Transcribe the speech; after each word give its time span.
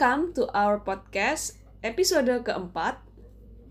Welcome 0.00 0.32
to 0.32 0.48
our 0.56 0.80
podcast 0.80 1.60
episode 1.84 2.24
keempat 2.40 3.04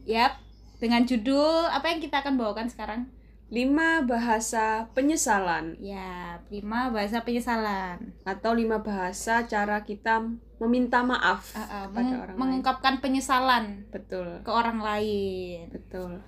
Yap, 0.05 0.37
dengan 0.77 1.01
judul 1.01 1.65
apa 1.65 1.89
yang 1.89 1.97
kita 1.97 2.21
akan 2.21 2.37
bawakan 2.37 2.69
sekarang? 2.69 3.09
5 3.49 4.05
bahasa 4.05 4.85
penyesalan 4.93 5.73
Ya, 5.81 6.37
lima 6.53 6.93
bahasa 6.93 7.25
penyesalan. 7.25 8.13
atau 8.21 8.53
5 8.53 8.77
bahasa 8.77 9.41
cara 9.49 9.81
kita 9.81 10.21
meminta 10.61 11.01
maaf 11.01 11.49
Uh, 11.57 11.65
uh, 11.65 11.65
kepada 11.89 11.97
meng- 11.97 12.13
orang 12.13 12.29
lain. 12.29 12.41
mengungkapkan 12.45 12.93
penyesalan 13.01 13.65
Betul, 13.89 14.45
ke 14.45 14.51
orang 14.53 14.85
lain. 14.85 15.73
betul. 15.73 16.21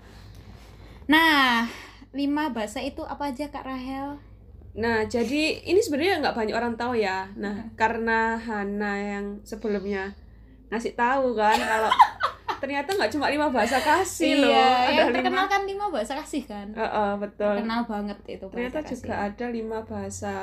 Nah, 1.06 1.70
lima 2.10 2.50
bahasa 2.50 2.82
itu 2.82 3.06
apa 3.06 3.30
aja 3.30 3.54
Kak 3.54 3.70
Rahel? 3.70 4.18
Nah, 4.74 5.04
jadi 5.04 5.42
ini 5.62 5.78
sebenarnya 5.78 6.20
nggak 6.20 6.32
banyak 6.34 6.56
orang 6.56 6.74
tahu 6.74 6.96
ya. 6.96 7.28
Nah, 7.36 7.68
karena 7.74 8.36
Hana 8.36 8.94
yang 8.98 9.26
sebelumnya 9.42 10.16
ngasih 10.68 10.94
tahu 10.94 11.34
kan 11.34 11.58
kalau 11.58 11.92
ternyata 12.62 12.94
nggak 12.94 13.12
cuma 13.12 13.28
lima 13.28 13.50
bahasa 13.50 13.76
kasih 13.78 14.40
loh, 14.40 14.48
iya, 14.48 14.70
yang 14.88 15.08
ada 15.10 15.18
terkenal 15.18 15.44
lima. 15.44 15.50
kan 15.50 15.62
lima 15.66 15.86
bahasa 15.90 16.14
kasih 16.16 16.42
kan? 16.46 16.68
Heeh, 16.72 17.12
betul. 17.18 17.52
Terkenal 17.58 17.82
banget 17.84 18.18
itu 18.26 18.46
Ternyata 18.48 18.80
kasih. 18.80 18.90
juga 18.96 19.14
ada 19.20 19.46
lima 19.50 19.80
bahasa 19.82 20.34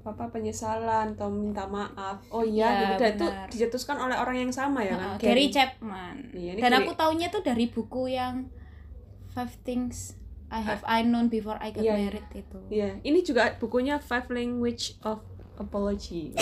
apa 0.00 0.24
penyesalan 0.28 1.12
atau 1.14 1.28
minta 1.28 1.64
maaf. 1.64 2.20
Oh 2.28 2.40
iya, 2.40 2.68
Iya, 2.68 2.80
gitu. 2.90 2.96
Dan 2.98 3.12
itu 3.14 3.26
dicetuskan 3.48 3.96
oleh 3.96 4.16
orang 4.16 4.36
yang 4.38 4.50
sama 4.50 4.80
ya 4.80 4.92
Uh, 4.92 5.00
kan? 5.14 5.16
Gary 5.22 5.48
Chapman. 5.48 6.16
Iya, 6.32 6.50
ini 6.52 6.60
Dan 6.60 6.70
Gary- 6.70 6.80
aku 6.82 6.92
taunya 6.94 7.28
tuh 7.28 7.40
dari 7.40 7.64
buku 7.64 8.08
yang 8.10 8.48
Five 9.30 9.56
Things 9.62 10.18
I 10.50 10.60
Have 10.60 10.82
I 10.82 11.00
Known 11.02 11.26
Before 11.26 11.56
I 11.56 11.70
Got 11.70 11.80
Iya, 11.80 11.94
iya. 11.94 12.10
Married 12.10 12.28
itu. 12.34 12.58
Iya, 12.68 12.88
ini 13.00 13.22
juga 13.22 13.54
bukunya 13.56 13.96
Five 13.96 14.28
Language 14.28 14.98
of 15.02 15.22
Apology. 15.56 16.34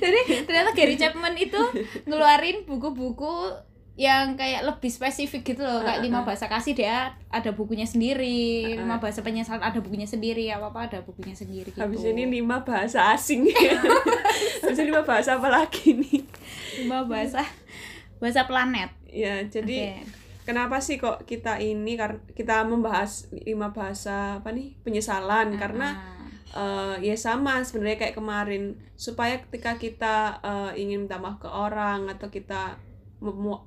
Jadi 0.00 0.20
ternyata 0.44 0.70
Gary 0.72 0.94
Chapman 0.94 1.32
itu 1.34 1.58
ngeluarin 2.04 2.62
buku-buku 2.64 3.56
yang 3.96 4.32
kayak 4.32 4.64
lebih 4.64 4.88
spesifik 4.88 5.44
gitu 5.44 5.60
loh 5.60 5.84
kayak 5.84 6.00
lima 6.00 6.24
bahasa 6.24 6.48
kasih 6.48 6.72
dia 6.72 7.12
ada 7.28 7.52
bukunya 7.52 7.84
sendiri 7.84 8.72
lima 8.72 8.96
bahasa 8.96 9.20
penyesalan 9.20 9.60
ada 9.60 9.76
bukunya 9.76 10.08
sendiri 10.08 10.48
apa 10.48 10.72
apa 10.72 10.80
ada 10.88 10.98
bukunya 11.04 11.36
sendiri 11.36 11.68
gitu 11.68 11.80
Habis 11.84 12.00
ini 12.06 12.24
lima 12.24 12.64
bahasa 12.64 13.12
asing. 13.12 13.44
Habis 14.64 14.78
ini 14.78 14.88
lima 14.88 15.04
bahasa 15.04 15.36
apa 15.36 15.52
lagi 15.52 16.00
nih? 16.00 16.24
lima 16.80 17.04
bahasa 17.04 17.44
bahasa 18.16 18.44
planet 18.44 18.88
Ya, 19.10 19.42
jadi 19.42 20.00
kenapa 20.44 20.80
sih 20.80 20.96
kok 21.00 21.24
kita 21.28 21.58
ini 21.60 21.96
karena 21.96 22.18
kita 22.32 22.64
membahas 22.64 23.28
lima 23.32 23.70
bahasa 23.70 24.40
apa 24.42 24.50
nih 24.50 24.76
penyesalan? 24.84 25.56
Karena 25.56 25.88
Ah, 26.50 26.98
eh, 26.98 27.10
ya 27.10 27.16
sama 27.16 27.62
sebenarnya 27.62 28.06
kayak 28.06 28.16
kemarin. 28.18 28.74
Supaya 28.98 29.38
ketika 29.38 29.78
kita 29.78 30.42
eh, 30.42 30.82
ingin 30.82 31.06
minta 31.06 31.16
maaf 31.22 31.38
ke 31.38 31.46
orang 31.46 32.10
atau 32.10 32.26
kita 32.26 32.76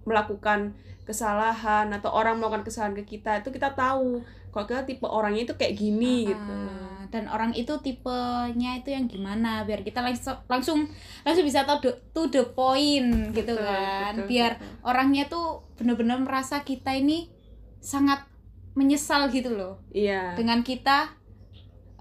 melakukan 0.04 0.74
kesalahan 1.04 1.92
atau 1.94 2.10
orang 2.10 2.40
melakukan 2.40 2.64
kesalahan 2.66 2.96
ke 2.98 3.18
kita 3.18 3.44
itu 3.44 3.50
kita 3.52 3.76
tahu. 3.76 4.24
Kalau 4.54 4.66
kita 4.70 4.86
tipe 4.86 5.06
orangnya 5.10 5.50
itu 5.50 5.56
kayak 5.58 5.76
gini 5.78 6.30
gitu. 6.30 6.54
Ah, 6.54 6.93
dan 7.14 7.30
orang 7.30 7.54
itu 7.54 7.78
tipenya 7.78 8.82
itu 8.82 8.90
yang 8.90 9.06
gimana 9.06 9.62
biar 9.62 9.86
kita 9.86 10.02
langsung 10.02 10.34
langsung 10.50 10.80
langsung 11.22 11.46
bisa 11.46 11.62
tahu 11.62 11.78
the- 11.86 12.00
to 12.10 12.26
the 12.28 12.42
point 12.52 13.30
gitu 13.32 13.54
Betul, 13.54 13.62
kan 13.62 14.14
betul, 14.18 14.28
biar 14.28 14.52
betul. 14.58 14.74
orangnya 14.82 15.24
tuh 15.30 15.48
bener-bener 15.78 16.18
merasa 16.18 16.66
kita 16.66 16.98
ini 16.98 17.30
sangat 17.78 18.26
menyesal 18.74 19.30
gitu 19.30 19.54
loh 19.54 19.78
iya 19.94 20.34
dengan 20.34 20.66
kita 20.66 21.14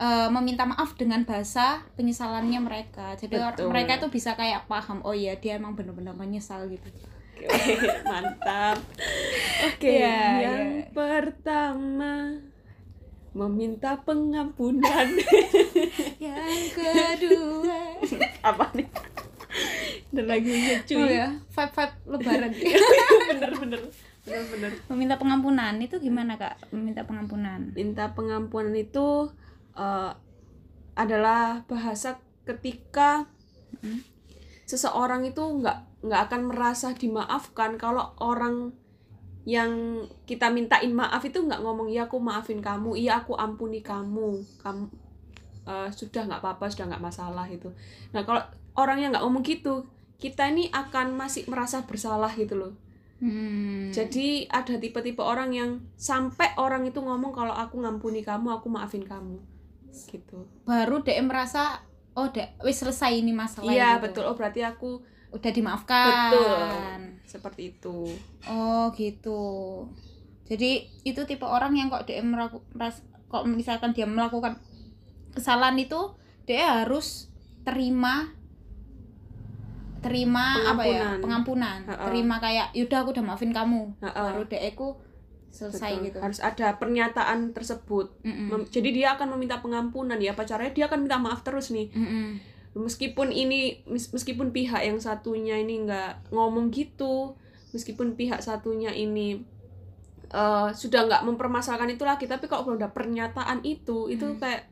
eh, 0.01 0.29
meminta 0.33 0.65
maaf 0.65 0.97
dengan 0.97 1.29
bahasa 1.29 1.85
penyesalannya 1.95 2.59
mereka 2.65 3.13
jadi 3.21 3.53
Betul. 3.53 3.69
mereka 3.69 4.01
tuh 4.01 4.09
bisa 4.09 4.33
kayak 4.33 4.65
paham 4.65 5.05
oh 5.05 5.13
iya 5.13 5.37
dia 5.37 5.61
emang 5.61 5.77
bener-bener 5.77 6.17
menyesal 6.17 6.65
gitu 6.73 6.89
Oke, 7.43 7.75
mantap. 8.07 8.79
Oke, 9.67 9.99
Iya, 9.99 10.21
yang 10.47 10.63
iya. 10.79 10.95
pertama 10.95 12.39
meminta 13.33 13.97
pengampunan. 14.05 15.09
yang 16.23 16.63
kedua 16.73 17.81
Apa 18.49 18.69
nih? 18.77 18.89
Dan 20.13 20.29
lagunya 20.29 20.81
cuy. 20.85 20.97
oh 20.97 21.09
ya 21.09 21.29
vibe 21.53 21.73
vibe 21.73 21.95
lebaran 22.09 22.53
bener 23.33 23.53
bener 23.57 23.81
bener 24.23 24.45
bener. 24.49 24.71
meminta 24.89 25.17
pengampunan 25.17 25.75
itu 25.81 25.97
gimana 26.01 26.37
kak 26.37 26.57
meminta 26.73 27.05
pengampunan 27.05 27.73
Minta 27.73 28.13
pengampunan 28.13 28.73
itu 28.77 29.29
eh, 29.77 30.13
adalah 30.97 31.65
bahasa 31.65 32.21
ketika 32.45 33.29
seseorang 34.69 35.25
itu 35.29 35.41
nggak 35.41 36.05
nggak 36.05 36.21
akan 36.29 36.43
merasa 36.49 36.93
dimaafkan 36.93 37.81
kalau 37.81 38.13
orang 38.21 38.77
yang 39.43 40.05
kita 40.23 40.55
mintain 40.55 40.95
maaf 40.95 41.23
itu 41.27 41.43
nggak 41.43 41.61
ngomong 41.67 41.91
iya 41.91 42.07
aku 42.07 42.23
maafin 42.23 42.63
kamu. 42.63 42.95
Iya 42.95 43.25
aku 43.25 43.35
ampuni 43.35 43.83
kamu. 43.83 44.43
Kamu 44.63 44.85
eh, 45.67 45.89
sudah 45.95 46.27
nggak 46.27 46.41
apa-apa 46.43 46.67
sudah 46.71 46.91
nggak 46.91 47.03
masalah 47.03 47.47
itu 47.47 47.71
nah 48.11 48.27
kalau 48.27 48.43
orang 48.79 48.99
yang 48.99 49.11
nggak 49.15 49.25
ngomong 49.25 49.45
gitu 49.47 49.87
kita 50.19 50.51
ini 50.51 50.71
akan 50.71 51.19
masih 51.19 51.51
merasa 51.51 51.83
bersalah 51.83 52.31
gitu 52.39 52.55
loh. 52.55 52.75
Hmm. 53.23 53.95
jadi 53.95 54.51
ada 54.51 54.83
tipe-tipe 54.83 55.23
orang 55.23 55.55
yang 55.55 55.79
sampai 55.95 56.59
orang 56.59 56.83
itu 56.91 56.99
ngomong 56.99 57.31
kalau 57.31 57.55
aku 57.55 57.79
ngampuni 57.79 58.27
kamu 58.27 58.51
aku 58.51 58.67
maafin 58.67 59.07
kamu. 59.07 59.39
Gitu. 59.95 60.43
Baru 60.67 61.07
dia 61.07 61.23
merasa 61.23 61.87
oh 62.19 62.27
dek 62.35 62.59
wis 62.67 62.83
selesai 62.83 63.15
ini 63.15 63.31
masalah 63.31 63.71
iya 63.71 63.95
gitu. 63.95 64.11
betul. 64.11 64.23
Oh 64.27 64.35
berarti 64.35 64.67
aku 64.67 65.07
udah 65.33 65.51
dimaafkan 65.51 66.31
betul 66.31 66.61
seperti 67.25 67.63
itu 67.71 67.99
oh 68.45 68.93
gitu 68.93 69.43
jadi 70.45 70.71
itu 71.03 71.21
tipe 71.23 71.43
orang 71.43 71.73
yang 71.73 71.89
kok 71.89 72.05
dia 72.05 72.21
meraku, 72.21 72.61
meras- 72.71 73.01
kok 73.27 73.45
misalkan 73.45 73.91
dia 73.91 74.05
melakukan 74.05 74.61
kesalahan 75.33 75.77
itu 75.77 76.13
dia 76.45 76.85
harus 76.85 77.33
terima 77.63 78.29
terima 80.03 80.59
apa 80.67 80.83
ya 80.83 80.99
Pengampunan. 81.15 81.21
pengampunan 81.23 81.79
Ha-ha. 81.87 82.05
terima 82.05 82.37
kayak 82.37 82.67
yaudah 82.75 82.99
aku 83.01 83.11
udah 83.13 83.25
maafin 83.25 83.55
kamu 83.55 83.95
Ha-ha. 84.01 84.35
baru 84.35 84.43
dia 84.45 84.61
aku 84.67 84.99
selesai 85.49 85.93
Betul. 85.95 86.05
gitu 86.05 86.19
harus 86.19 86.41
ada 86.41 86.75
pernyataan 86.75 87.53
tersebut 87.53 88.11
Mm-mm. 88.21 88.47
Mem- 88.51 88.69
jadi 88.69 88.89
dia 88.91 89.09
akan 89.15 89.33
meminta 89.33 89.61
pengampunan 89.61 90.19
ya 90.19 90.33
apa 90.33 90.43
caranya 90.43 90.73
dia 90.75 90.85
akan 90.85 91.07
minta 91.07 91.17
maaf 91.17 91.41
terus 91.41 91.71
nih 91.71 91.89
Mm-mm. 91.89 92.27
Meskipun 92.75 93.29
ini 93.29 93.61
mes- 93.85 94.11
meskipun 94.11 94.49
pihak 94.51 94.81
yang 94.81 94.97
satunya 94.99 95.57
ini 95.57 95.83
nggak 95.83 96.31
ngomong 96.31 96.69
gitu 96.69 97.37
meskipun 97.71 98.15
pihak 98.15 98.41
satunya 98.41 98.91
ini 98.91 99.45
eh, 100.31 100.69
sudah 100.73 101.01
nggak 101.03 101.23
mempermasalahkan 101.25 101.91
itu 101.91 102.03
lagi 102.03 102.25
tapi 102.25 102.47
kalau 102.47 102.65
belum 102.65 102.79
ada 102.79 102.89
pernyataan 102.89 103.61
itu 103.63 104.09
itu 104.09 104.25
Hmm. 104.27 104.39
kayak 104.39 104.63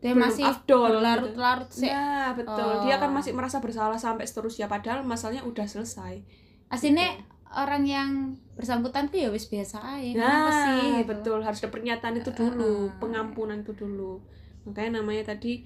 dia 0.00 0.12
belum 0.12 0.20
masih 0.22 0.44
afdol 0.44 0.80
gitu. 0.82 0.92
berlarut-larut 0.94 1.70
sih 1.70 1.88
ya 1.88 2.32
betul 2.32 2.70
dia 2.82 2.94
akan 2.94 3.10
Oh. 3.10 3.16
masih 3.18 3.32
merasa 3.32 3.56
bersalah 3.58 3.96
sampai 3.96 4.24
seterusnya 4.24 4.64
padahal 4.66 5.00
masalahnya 5.02 5.40
udah 5.42 5.64
selesai 5.64 6.20
aslinya 6.68 7.20
orang 7.50 7.84
yang 7.84 8.10
bersangkutan 8.52 9.06
tuh 9.06 9.18
ya 9.18 9.28
wis 9.28 9.46
biasa 9.46 9.80
aja 9.80 10.10
kenapa 10.10 10.28
nah 10.42 10.64
sih 10.66 10.88
gitu. 10.94 11.08
betul 11.08 11.38
harus 11.40 11.60
ada 11.60 11.70
pernyataan 11.70 12.14
itu 12.18 12.30
dulu 12.30 12.64
Uh-uh. 12.84 12.96
pengampunan 12.98 13.58
itu 13.58 13.72
dulu 13.72 14.20
makanya 14.64 15.00
namanya 15.00 15.24
tadi 15.26 15.64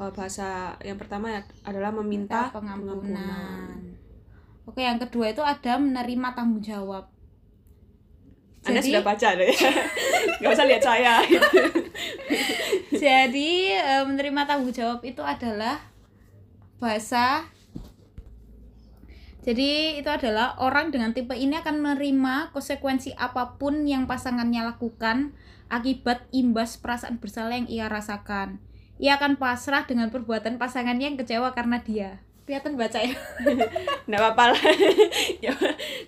eh, 0.00 0.10
bahasa 0.14 0.74
yang 0.82 0.98
pertama 0.98 1.30
ya 1.30 1.40
adalah 1.66 1.90
meminta 1.94 2.48
Minta 2.48 2.54
pengampunan. 2.54 2.98
pengampunan. 3.02 3.78
Oke, 4.64 4.80
yang 4.80 4.96
kedua 4.96 5.28
itu 5.28 5.44
ada 5.44 5.76
menerima 5.76 6.28
tanggung 6.32 6.64
jawab. 6.64 7.04
Anda 8.64 8.80
Jadi- 8.80 8.96
sudah 8.96 9.04
baca 9.04 9.28
deh. 9.36 9.52
Gak 10.40 10.50
usah 10.56 10.66
lihat 10.66 10.82
saya. 10.82 11.20
Jadi 13.04 13.76
eh, 13.76 14.04
menerima 14.08 14.48
tanggung 14.48 14.72
jawab 14.72 15.04
itu 15.04 15.20
adalah 15.20 15.78
bahasa 16.80 17.44
jadi 19.44 20.00
itu 20.00 20.08
adalah 20.08 20.56
orang 20.56 20.88
dengan 20.88 21.12
tipe 21.12 21.36
ini 21.36 21.60
akan 21.60 21.84
menerima 21.84 22.56
konsekuensi 22.56 23.12
apa 23.12 23.60
pun 23.60 23.84
yang 23.84 24.08
pasangannya 24.08 24.64
lakukan 24.64 25.36
akibat 25.68 26.24
imbas 26.32 26.80
perasaan 26.80 27.20
bersalah 27.20 27.52
yang 27.60 27.68
ia 27.68 27.92
rasakan. 27.92 28.56
Ia 29.02 29.18
akan 29.18 29.36
pasrah 29.40 29.84
dengan 29.84 30.08
perbuatan 30.14 30.56
pasangannya 30.56 31.14
yang 31.14 31.18
kecewa 31.18 31.50
karena 31.50 31.82
dia. 31.82 32.22
Kelihatan 32.44 32.76
baca 32.76 33.00
ya? 33.00 33.16
Nggak 34.06 34.20
apa-apa 34.20 34.44
lah. 34.52 34.62
ya, 35.44 35.52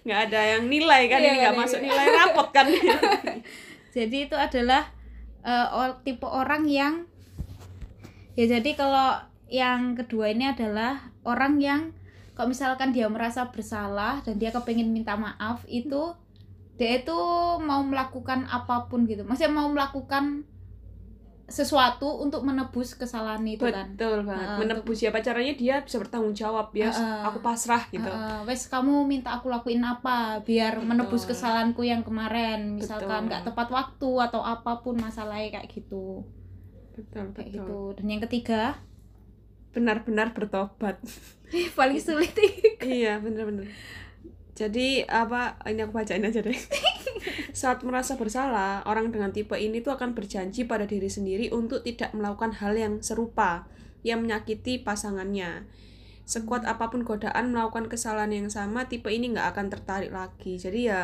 nggak 0.05 0.21
ada 0.31 0.41
yang 0.57 0.69
nilai 0.69 1.09
kan. 1.09 1.19
Iya, 1.19 1.33
Ini 1.33 1.39
nggak 1.43 1.57
masuk 1.57 1.81
nilai 1.81 2.07
rapot 2.13 2.49
kan. 2.53 2.69
jadi 3.97 4.29
itu 4.29 4.37
adalah 4.37 4.93
eh, 5.41 5.67
or- 5.73 5.97
tipe 6.05 6.29
orang 6.29 6.69
yang 6.69 7.09
ya 8.37 8.45
jadi 8.45 8.77
kalau 8.77 9.17
yang 9.49 9.97
kedua 9.97 10.29
ini 10.29 10.53
adalah 10.53 11.09
orang 11.25 11.57
yang 11.57 11.81
kalau 12.37 12.53
misalkan 12.53 12.93
dia 12.93 13.09
merasa 13.09 13.49
bersalah 13.49 14.21
dan 14.21 14.37
dia 14.37 14.53
kepengen 14.53 14.93
minta 14.93 15.17
maaf 15.17 15.65
itu 15.65 16.13
dia 16.77 17.01
itu 17.01 17.17
mau 17.65 17.81
melakukan 17.81 18.45
apa 18.53 18.93
pun 18.93 19.09
gitu 19.09 19.25
maksudnya 19.25 19.57
mau 19.57 19.73
melakukan 19.73 20.45
sesuatu 21.47 22.21
untuk 22.23 22.43
menebus 22.43 22.99
kesalahan 22.99 23.43
itu 23.47 23.63
kan? 23.63 23.95
Betul 23.95 24.27
banget. 24.27 24.47
Heeh, 24.47 24.59
menebus 24.67 24.97
siapa 24.99 25.23
caranya 25.23 25.55
dia 25.55 25.79
bisa 25.83 26.03
bertanggung 26.03 26.35
jawab 26.35 26.75
ya. 26.75 26.91
Heeh. 26.91 27.23
aku 27.23 27.39
pasrah 27.39 27.87
gitu. 27.91 28.07
Heeh, 28.07 28.39
wes 28.51 28.67
kamu 28.67 29.07
minta 29.07 29.39
aku 29.39 29.47
lakuin 29.47 29.83
apa 29.87 30.43
biar 30.43 30.83
Betul. 30.83 30.89
menebus 30.91 31.23
kesalahanku 31.25 31.87
yang 31.87 32.03
kemarin? 32.03 32.75
Misalkan 32.75 33.27
Betul. 33.27 33.27
nggak 33.31 33.43
tepat 33.47 33.69
waktu 33.71 34.11
atau 34.27 34.43
apa 34.43 34.83
pun 34.83 34.99
masalahnya 34.99 35.63
kayak 35.63 35.71
gitu. 35.71 36.27
Betul 36.99 37.31
kayak 37.31 37.55
betul. 37.55 37.63
gitu. 37.63 37.79
Dan 38.03 38.07
yang 38.11 38.23
ketiga? 38.27 38.63
Benar-benar 39.71 40.35
bertobat. 40.35 40.99
Paling 41.79 42.01
sulit 42.03 42.35
iya 42.87 43.19
bener-bener 43.23 43.71
jadi 44.57 45.05
apa 45.05 45.61
ini 45.69 45.85
aku 45.85 45.93
bacain 45.93 46.25
aja 46.25 46.41
deh 46.41 46.57
saat 47.53 47.83
merasa 47.83 48.15
bersalah 48.15 48.83
orang 48.87 49.11
dengan 49.11 49.31
tipe 49.31 49.55
ini 49.57 49.81
tuh 49.81 49.95
akan 49.95 50.13
berjanji 50.13 50.65
pada 50.65 50.85
diri 50.85 51.11
sendiri 51.11 51.51
untuk 51.51 51.83
tidak 51.83 52.13
melakukan 52.13 52.57
hal 52.59 52.75
yang 52.75 53.01
serupa 53.01 53.67
yang 54.07 54.23
menyakiti 54.23 54.81
pasangannya 54.83 55.67
sekuat 56.27 56.67
apa 56.67 56.91
pun 56.91 57.07
godaan 57.07 57.55
melakukan 57.55 57.87
kesalahan 57.87 58.35
yang 58.35 58.49
sama 58.51 58.91
tipe 58.91 59.07
ini 59.07 59.31
nggak 59.31 59.55
akan 59.55 59.67
tertarik 59.71 60.11
lagi 60.11 60.59
jadi 60.59 60.81
ya 60.83 61.01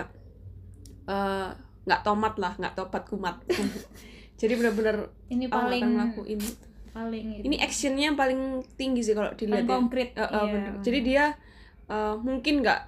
eh, 1.06 1.48
nggak 1.86 2.00
tomat 2.02 2.34
lah 2.38 2.54
nggak 2.58 2.74
topat 2.74 3.06
kumat 3.06 3.38
jadi 4.40 4.58
bener-bener 4.58 5.10
ini 5.30 5.46
paling 5.46 5.82
akan 5.82 5.90
ngelakuin 5.94 6.40
itu. 6.42 6.66
paling 6.92 7.26
ini 7.46 7.56
actionnya 7.62 8.12
yang 8.12 8.19
paling 8.19 8.66
tinggi 8.74 9.00
sih 9.06 9.14
kalau 9.14 9.30
dilihat 9.38 9.64
paling 9.64 9.70
ya. 9.70 9.74
konkret 9.78 10.10
Eh, 10.12 10.22
eh, 10.22 10.28
iya. 10.28 10.52
bener. 10.52 10.72
Jadi 10.82 10.98
dia 11.06 11.24
eh, 11.88 12.14
mungkin 12.19 12.54
nggak 12.60 12.80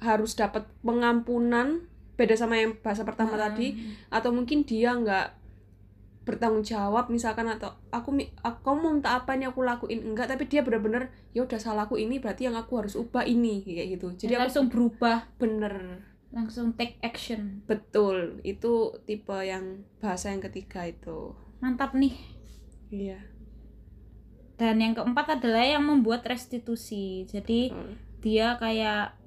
harus 0.00 0.32
dapat 0.36 0.64
pengampunan 0.80 1.89
beda 2.20 2.36
sama 2.36 2.60
yang 2.60 2.76
bahasa 2.84 3.08
pertama 3.08 3.32
Heeh. 3.32 3.42
tadi 3.48 3.68
atau 4.12 4.28
mungkin 4.36 4.68
dia 4.68 4.92
nggak 4.92 5.40
bertanggung 6.20 6.62
jawab 6.62 7.08
misalkan 7.08 7.48
atau 7.48 7.74
aku 7.88 8.12
aku 8.44 8.66
mau 8.76 8.92
minta 8.92 9.16
apa 9.16 9.34
nih 9.34 9.48
aku 9.48 9.64
lakuin? 9.64 10.04
Enggak 10.04 10.28
tapi 10.28 10.44
dia 10.46 10.60
bener-bener 10.60 11.08
ya 11.32 11.48
udah 11.48 11.56
salahku 11.56 11.96
ini 11.96 12.20
berarti 12.20 12.46
yang 12.46 12.54
aku 12.60 12.76
harus 12.84 12.94
ubah 12.94 13.24
ini 13.24 13.64
kayak 13.64 13.98
gitu. 13.98 14.08
Jadi 14.14 14.36
aku 14.36 14.42
langsung 14.44 14.66
berubah. 14.68 15.26
Bener. 15.40 16.04
Langsung 16.30 16.76
take 16.76 17.00
action. 17.02 17.64
Betul. 17.64 18.44
Itu 18.44 19.00
tipe 19.08 19.34
yang 19.42 19.82
bahasa 19.98 20.30
yang 20.30 20.44
ketiga 20.44 20.86
itu. 20.86 21.34
Mantap 21.58 21.96
nih. 21.96 22.14
Iya. 22.92 23.18
Dan 24.60 24.78
yang 24.78 24.92
keempat 24.92 25.40
adalah 25.40 25.64
yang 25.64 25.88
membuat 25.88 26.22
restitusi. 26.28 27.24
Jadi 27.26 27.72
betul. 27.72 27.90
dia 28.20 28.60
kayak 28.60 29.19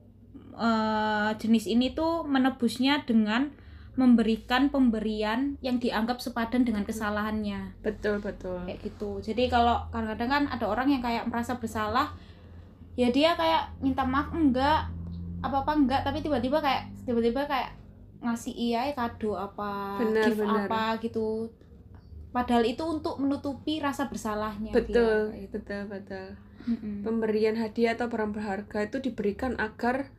eh, 0.55 1.29
jenis 1.37 1.65
ini 1.69 1.93
tuh 1.93 2.23
menebusnya 2.25 3.03
dengan 3.05 3.51
memberikan 3.93 4.73
pemberian 4.73 5.53
yang 5.61 5.77
dianggap 5.77 6.17
sepadan 6.17 6.65
dengan 6.65 6.81
kesalahannya 6.81 7.77
betul 7.85 8.17
betul 8.17 8.57
kayak 8.65 8.81
gitu 8.81 9.21
jadi 9.21 9.53
kalau 9.53 9.85
kadang-kadang 9.93 10.29
kan 10.29 10.43
ada 10.49 10.65
orang 10.65 10.89
yang 10.89 11.01
kayak 11.05 11.29
merasa 11.29 11.61
bersalah 11.61 12.09
ya 12.97 13.13
dia 13.13 13.37
kayak 13.37 13.69
minta 13.85 14.01
maaf 14.01 14.33
enggak 14.33 14.89
apa 15.45 15.55
apa 15.61 15.71
enggak 15.77 16.01
tapi 16.01 16.25
tiba-tiba 16.25 16.57
kayak 16.57 16.89
tiba-tiba 17.05 17.45
kayak 17.45 17.69
ngasih 18.23 18.55
iya 18.55 18.89
kado 18.95 19.35
apa 19.35 19.99
Benar, 19.99 20.25
gift 20.31 20.41
benar. 20.41 20.65
apa 20.65 20.83
gitu 21.03 21.51
padahal 22.33 22.65
itu 22.65 22.81
untuk 22.81 23.21
menutupi 23.21 23.77
rasa 23.77 24.09
bersalahnya 24.09 24.73
dia, 24.73 24.77
betul 24.79 25.19
gitu. 25.37 25.59
betul 25.59 25.81
betul 25.91 26.27
Mm-mm. 26.63 27.03
pemberian 27.05 27.59
hadiah 27.59 27.93
atau 27.93 28.07
barang 28.09 28.33
berharga 28.33 28.89
itu 28.89 28.97
diberikan 29.03 29.53
agar 29.59 30.09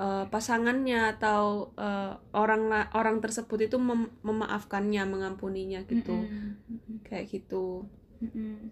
eh, 0.00 0.24
pasangannya 0.28 1.14
atau 1.18 1.70
eh, 1.78 2.12
orang 2.34 2.70
orang 2.94 3.18
tersebut 3.22 3.68
itu 3.70 3.76
mem- 3.78 4.12
memaafkannya, 4.22 5.02
mengampuninya 5.06 5.86
gitu. 5.86 6.14
Mm-mm. 6.14 7.02
Kayak 7.06 7.30
gitu. 7.30 7.86
Mm-mm. 8.22 8.70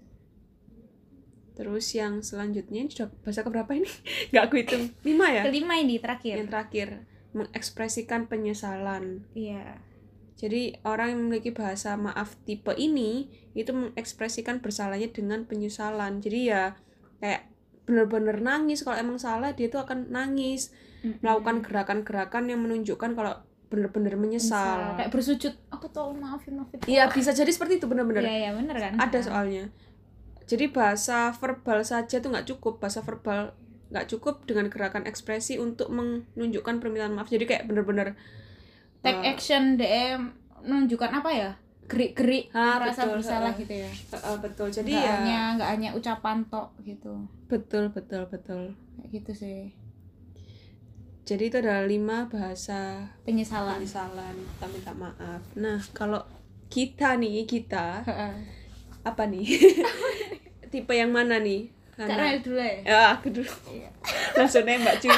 Terus 1.53 1.85
yang 1.93 2.25
selanjutnya 2.25 2.89
ini 2.89 2.91
sudah 2.91 3.13
bahasa 3.21 3.45
keberapa 3.45 3.71
ini? 3.77 3.89
Nggak 4.33 4.45
aku 4.49 4.55
hitung. 4.57 4.85
Lima 5.05 5.29
ya? 5.29 5.43
kelima 5.45 5.75
ini 5.77 6.01
terakhir 6.01 6.41
Yang 6.41 6.49
terakhir 6.51 6.89
mengekspresikan 7.33 8.29
penyesalan. 8.29 9.25
iya 9.33 9.81
Jadi 10.37 10.81
orang 10.83 11.15
yang 11.15 11.21
memiliki 11.29 11.53
bahasa 11.55 11.95
maaf 11.95 12.35
tipe 12.49 12.73
ini 12.75 13.31
itu 13.55 13.71
mengekspresikan 13.71 14.59
bersalahnya 14.65 15.13
dengan 15.13 15.45
penyesalan. 15.47 16.19
Jadi 16.19 16.51
ya 16.51 16.75
kayak 17.21 17.52
bener-bener 17.83 18.39
nangis 18.39 18.81
kalau 18.81 18.95
emang 18.95 19.17
salah 19.17 19.51
dia 19.51 19.67
tuh 19.67 19.81
akan 19.81 20.09
nangis 20.09 20.71
Mm-mm. 21.01 21.19
melakukan 21.19 21.61
gerakan-gerakan 21.61 22.47
yang 22.47 22.61
menunjukkan 22.61 23.13
kalau 23.13 23.35
bener-bener 23.67 24.15
menyesal. 24.15 24.95
kayak 24.95 25.09
bersujud 25.09 25.57
aku 25.69 25.89
tolong 25.89 26.21
maafin 26.21 26.55
maafin 26.55 26.77
Iya 26.85 27.09
bisa 27.09 27.33
jadi 27.33 27.49
seperti 27.49 27.77
itu 27.77 27.87
bener-bener. 27.87 28.21
iya 28.23 28.37
iya 28.39 28.51
bener 28.53 28.77
kan 28.77 28.93
Ada 28.97 29.19
Ah. 29.19 29.25
soalnya. 29.25 29.65
Jadi 30.43 30.69
bahasa 30.69 31.33
verbal 31.33 31.81
saja 31.83 32.19
tuh 32.19 32.29
nggak 32.29 32.45
cukup. 32.47 32.77
Bahasa 32.79 33.01
verbal 33.01 33.57
nggak 33.89 34.07
cukup 34.09 34.45
dengan 34.45 34.69
gerakan 34.69 35.05
ekspresi 35.05 35.57
untuk 35.57 35.89
menunjukkan 35.89 36.79
permintaan 36.79 37.13
maaf. 37.13 37.27
Jadi 37.27 37.45
kayak 37.47 37.65
bener-bener 37.65 38.13
take 39.01 39.19
eh, 39.19 39.33
action 39.33 39.75
DM 39.75 40.37
menunjukkan 40.61 41.11
apa 41.11 41.31
ya 41.33 41.51
gerik-gerik 41.85 42.49
Ah, 42.51 42.81
betul, 42.81 43.19
bersalah 43.19 43.53
gitu 43.53 43.75
ya 43.75 43.91
eh, 43.91 44.17
eh, 44.17 44.37
betul. 44.39 44.69
Jadi 44.69 44.91
nggak 44.91 45.05
ya 45.05 45.13
hanya 45.15 45.41
nggak 45.57 45.71
hanya 45.71 45.89
ucapan 45.93 46.39
tok 46.47 46.73
gitu 46.81 47.27
betul 47.47 47.91
betul 47.91 48.25
betul. 48.27 48.63
kayak 48.97 49.09
gitu 49.13 49.33
sih 49.35 49.61
Jadi 51.23 51.49
itu 51.49 51.57
adalah 51.57 51.87
lima 51.87 52.27
bahasa 52.27 53.07
penyesalan 53.23 53.79
penyesalan 53.79 54.35
kita 54.35 54.67
minta 54.69 54.93
maaf. 54.93 55.41
Nah 55.55 55.79
kalau 55.93 56.19
kita 56.67 57.15
nih 57.15 57.47
kita 57.47 58.03
apa 59.03 59.23
nih? 59.25 59.47
Tipe 60.73 60.93
yang 60.93 61.13
mana 61.13 61.39
nih? 61.39 61.71
karena 61.93 62.35
dulu 62.41 62.57
ya 62.57 62.75
ya 62.83 63.01
aku 63.15 63.29
dulu 63.31 63.53
Iya. 63.69 63.91
langsung 64.41 64.65
nembak 64.65 64.97
cuy. 64.99 65.13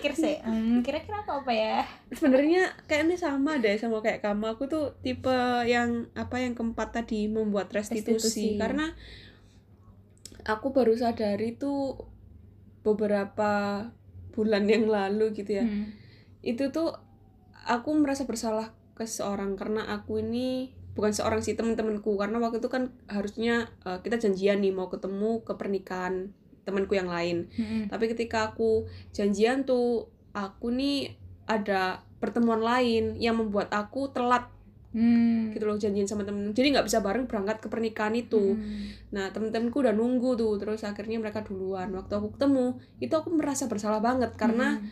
Pikir 0.00 0.12
sih 0.16 0.36
hmm, 0.40 0.80
kira-kira 0.80 1.20
apa 1.20 1.44
apa 1.44 1.52
ya 1.52 1.78
Sebenarnya 2.08 2.72
kayaknya 2.88 3.20
sama 3.20 3.60
deh 3.60 3.76
sama 3.76 4.00
kayak 4.00 4.24
kamu. 4.24 4.56
Aku 4.56 4.66
tuh 4.66 4.96
tipe 5.04 5.36
yang 5.68 6.08
apa 6.16 6.40
yang 6.40 6.56
keempat 6.56 7.04
tadi 7.04 7.28
membuat 7.28 7.70
restitusi, 7.70 8.16
Restitusi. 8.16 8.58
karena 8.58 8.96
aku 10.48 10.72
baru 10.72 10.96
sadari 10.96 11.54
tuh 11.60 12.08
beberapa 12.80 13.84
bulan 14.32 14.64
yang 14.64 14.88
lalu 14.88 15.36
gitu 15.36 15.60
ya. 15.60 15.66
Hmm. 15.68 15.92
itu 16.40 16.72
tuh 16.72 16.96
aku 17.68 17.92
merasa 17.92 18.24
bersalah 18.24 18.72
ke 18.96 19.04
seorang 19.04 19.60
karena 19.60 19.92
aku 19.92 20.24
ini 20.24 20.72
bukan 20.96 21.12
seorang 21.12 21.40
sih 21.44 21.52
teman-temanku 21.52 22.16
karena 22.16 22.40
waktu 22.40 22.58
itu 22.58 22.68
kan 22.72 22.96
harusnya 23.06 23.70
eh, 23.84 24.00
kita 24.00 24.16
janjian 24.16 24.64
nih 24.64 24.72
mau 24.72 24.88
ketemu 24.88 25.44
ke 25.44 25.52
pernikahan 25.54 26.32
temanku 26.70 26.94
yang 26.94 27.06
lain 27.06 27.50
Hmm. 27.50 27.84
tapi 27.86 28.06
ketika 28.06 28.48
aku 28.48 28.86
janjian 29.10 29.62
tuh 29.62 30.06
aku 30.30 30.70
nih 30.70 31.12
ada 31.44 31.98
pertemuan 32.16 32.60
lain 32.60 33.16
yang 33.16 33.34
membuat 33.34 33.68
aku 33.70 34.08
telat 34.08 34.46
Hmm. 34.90 35.50
gitu 35.50 35.64
loh 35.64 35.74
janjian 35.74 36.02
sama 36.02 36.22
temen 36.22 36.50
jadi 36.50 36.70
nggak 36.72 36.82
bisa 36.84 36.98
bareng 36.98 37.26
berangkat 37.26 37.58
ke 37.58 37.66
pernikahan 37.66 38.10
itu 38.12 38.54
Hmm. 38.54 38.90
nah 39.10 39.28
temen-temenku 39.28 39.78
udah 39.78 39.90
nunggu 39.90 40.34
tuh 40.34 40.54
terus 40.56 40.82
akhirnya 40.82 41.14
mereka 41.16 41.40
duluan 41.40 41.90
waktu 41.90 42.10
aku 42.12 42.34
ketemu 42.34 42.74
itu 42.98 43.10
aku 43.10 43.30
merasa 43.30 43.66
bersalah 43.66 43.98
banget 43.98 44.34
karena 44.34 44.78
Hmm. 44.78 44.90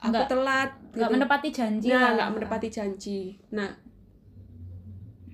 aku 0.00 0.12
Nggak- 0.14 0.28
telat 0.28 0.70
nggak 0.90 0.96
gitu. 1.02 1.14
menepati 1.14 1.48
janji 1.50 1.88
Nah, 1.88 2.08
nggak 2.14 2.30
menepati 2.30 2.68
janji. 2.68 3.20
Nah, 3.50 3.68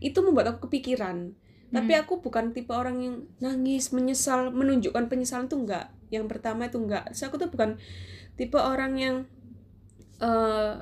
itu 0.00 0.18
membuat 0.20 0.46
aku 0.48 0.66
kepikiran. 0.66 1.36
Tapi 1.70 1.92
Hmm. 1.94 2.02
aku 2.02 2.18
bukan 2.18 2.50
tipe 2.50 2.74
orang 2.74 2.98
yang 2.98 3.16
nangis, 3.38 3.94
menyesal, 3.94 4.50
menunjukkan 4.50 5.06
penyesalan 5.06 5.46
tuh 5.46 5.62
enggak. 5.62 5.94
Yang 6.10 6.26
pertama 6.26 6.66
itu 6.66 6.82
enggak. 6.82 7.06
Terus 7.14 7.22
aku 7.30 7.38
tuh 7.38 7.50
bukan 7.50 7.78
tipe 8.34 8.58
orang 8.58 8.92
yang 8.98 9.16
eh 10.20 10.74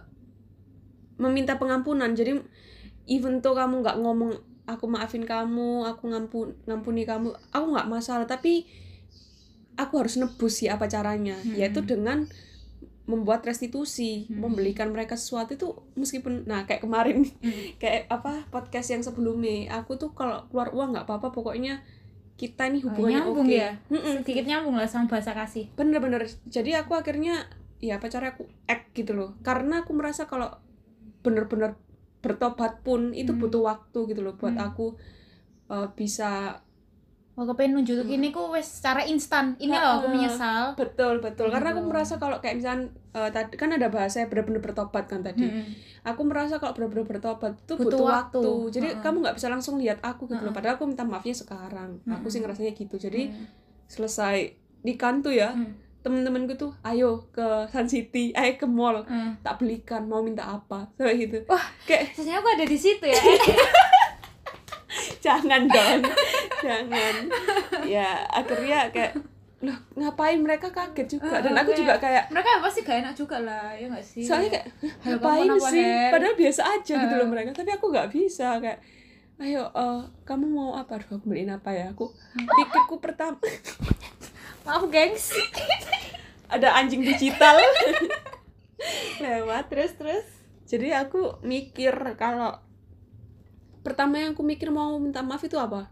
meminta 1.19 1.61
pengampunan. 1.61 2.15
Jadi 2.17 2.41
even 3.11 3.45
tuh 3.45 3.53
kamu 3.53 3.85
nggak 3.85 3.99
ngomong 4.01 4.33
aku 4.69 4.85
maafin 4.89 5.25
kamu, 5.25 5.85
aku 5.89 6.09
ngampun 6.09 6.57
ngampuni 6.65 7.05
kamu, 7.05 7.33
aku 7.53 7.67
nggak 7.73 7.89
masalah. 7.89 8.25
Tapi 8.25 8.65
aku 9.77 9.95
harus 10.01 10.17
nebus 10.19 10.65
sih 10.65 10.69
apa 10.73 10.89
caranya, 10.89 11.37
Hmm. 11.39 11.55
yaitu 11.55 11.81
dengan 11.85 12.27
membuat 13.09 13.41
restitusi, 13.43 14.29
Hmm. 14.29 14.45
membelikan 14.45 14.93
mereka 14.93 15.17
sesuatu 15.17 15.51
itu 15.51 15.69
meskipun 15.95 16.45
nah 16.45 16.63
kayak 16.63 16.85
kemarin 16.85 17.25
Hmm. 17.25 17.53
kayak 17.81 18.05
apa 18.07 18.45
podcast 18.49 18.93
yang 18.93 19.01
sebelumnya 19.01 19.73
aku 19.75 19.97
tuh 19.97 20.13
kalau 20.13 20.45
keluar 20.47 20.69
uang 20.71 20.93
nggak 20.93 21.09
apa-apa 21.09 21.33
pokoknya 21.33 21.81
kita 22.37 22.69
nih 22.69 22.85
Oh, 22.85 22.93
hubungannya 22.93 23.19
nyambung 23.25 23.49
oke 23.49 23.57
ya? 23.57 23.71
Mm-mm. 23.89 24.23
sedikit 24.23 24.45
nyambung 24.47 24.77
lah 24.77 24.87
sama 24.87 25.09
bahasa 25.09 25.33
kasih 25.33 25.73
bener-bener 25.75 26.23
jadi 26.47 26.85
aku 26.85 26.95
akhirnya 26.95 27.49
ya 27.81 27.97
apa 27.97 28.07
cara 28.07 28.31
aku 28.31 28.45
act 28.67 28.93
gitu 28.93 29.11
loh 29.11 29.35
karena 29.41 29.83
aku 29.83 29.91
merasa 29.91 30.29
kalau 30.29 30.53
bener-bener 31.25 31.75
bertobat 32.19 32.83
pun 32.83 33.11
itu 33.13 33.33
Hmm. 33.33 33.41
butuh 33.41 33.63
waktu 33.65 33.99
gitu 34.07 34.21
loh 34.21 34.37
buat 34.37 34.55
Hmm. 34.55 34.69
aku 34.69 34.87
uh, 35.69 35.89
bisa 35.93 36.61
Wah, 37.39 37.47
kepengen 37.47 37.79
nunjuk 37.79 38.03
ini 38.05 38.29
ku 38.29 38.51
wes 38.51 38.83
secara 38.83 39.07
instan. 39.07 39.55
Ini 39.57 39.71
loh 39.71 40.03
aku 40.03 40.11
menyesal. 40.11 40.75
betul 40.75 41.23
betul 41.23 41.49
karena 41.49 41.71
aku 41.71 41.81
Gitu. 41.81 41.89
merasa 41.89 42.15
kalau 42.17 42.37
kayak 42.37 42.59
misalnya 42.59 42.91
eh, 43.13 43.31
tadi 43.31 43.55
kan 43.55 43.71
ada 43.71 43.87
bahasa 43.87 44.27
benar-benar 44.27 44.59
bertobat 44.59 45.07
kan 45.07 45.23
tadi 45.23 45.47
Mm-mm. 45.47 45.65
aku 46.03 46.21
merasa 46.25 46.59
kalau 46.59 46.75
benar-benar 46.75 47.07
bertobat 47.07 47.55
itu 47.57 47.73
Butuh 47.73 47.87
butuh, 47.89 48.03
waktu. 48.05 48.39
waktu, 48.43 48.53
jadi 48.73 48.87
Heeh. 48.91 49.01
kamu 49.01 49.17
nggak 49.21 49.37
bisa 49.37 49.47
langsung 49.47 49.79
lihat 49.79 49.99
aku 50.01 50.27
gitu 50.27 50.35
loh 50.37 50.45
Heeh. 50.45 50.57
padahal 50.59 50.75
aku 50.75 50.85
minta 50.85 51.03
maafnya 51.03 51.31
sekarang 51.33 52.03
aku 52.05 52.27
sih 52.27 52.41
ngerasanya 52.41 52.75
gitu 52.75 52.99
jadi 52.99 53.31
Mm. 53.31 53.47
selesai 53.87 54.37
di 54.81 54.95
kantor 54.95 55.31
ya 55.33 55.51
Mm. 55.53 55.71
temen-temenku 56.01 56.55
tuh 56.57 56.75
ayo 56.83 57.27
ke 57.29 57.43
Sun 57.69 57.87
City 57.87 58.31
ayo 58.33 58.55
ke 58.57 58.67
mall 58.67 59.03
Mm. 59.05 59.39
tak 59.41 59.57
belikan 59.57 60.03
mau 60.05 60.19
minta 60.21 60.43
apa 60.45 60.91
kayak 60.97 61.17
gitu 61.21 61.39
Wah. 61.47 61.63
kayak 61.85 62.11
Sebenarnya 62.13 62.39
aku 62.41 62.49
ada 62.53 62.65
di 62.65 62.75
situ 62.77 63.05
ya. 63.05 63.15
jangan 65.29 65.63
dong. 65.69 66.01
Jangan. 66.65 67.15
Ya 67.85 68.25
akhirnya 68.33 68.89
kayak 68.89 69.13
loh 69.59 69.75
ngapain 69.99 70.39
mereka 70.39 70.71
kaget 70.71 71.19
juga? 71.19 71.43
Dan 71.43 71.55
aku 71.55 71.75
juga 71.75 71.99
kayak 71.99 72.31
Mereka 72.31 72.63
pasti 72.63 72.81
gak 72.87 72.99
enak 73.03 73.15
juga 73.15 73.37
lah, 73.43 73.75
ya 73.75 73.91
gak 73.91 74.07
sih? 74.07 74.23
soalnya 74.23 74.59
kayak 74.59 74.67
ngapain 75.05 75.51
sih? 75.69 75.87
Padahal 76.15 76.35
biasa 76.39 76.63
aja 76.79 76.95
gitu 76.95 77.15
loh 77.19 77.29
mereka. 77.29 77.51
Tapi 77.53 77.71
aku 77.75 77.87
nggak 77.91 78.09
bisa 78.11 78.59
kayak 78.63 78.81
ayo 79.39 79.71
eh, 79.71 80.03
kamu 80.27 80.47
mau 80.51 80.71
apa? 80.75 80.99
Aduh, 80.99 81.19
aku 81.19 81.27
beliin 81.31 81.53
apa 81.53 81.71
ya? 81.75 81.91
Aku 81.93 82.11
pikirku 82.35 82.99
pertama 82.99 83.39
Maaf, 84.67 84.85
gengs. 84.91 85.31
ada 86.55 86.75
anjing 86.81 87.05
digital. 87.05 87.59
Lewat 89.23 89.69
terus 89.69 89.93
terus. 89.99 90.27
jadi 90.69 91.01
aku 91.01 91.41
mikir 91.43 91.97
kalau 92.21 92.61
pertama 93.89 94.15
yang 94.17 94.33
aku 94.33 94.43
mikir 94.43 94.69
mau 94.69 94.93
minta 94.97 95.21
maaf 95.21 95.41
itu 95.41 95.57
apa 95.57 95.89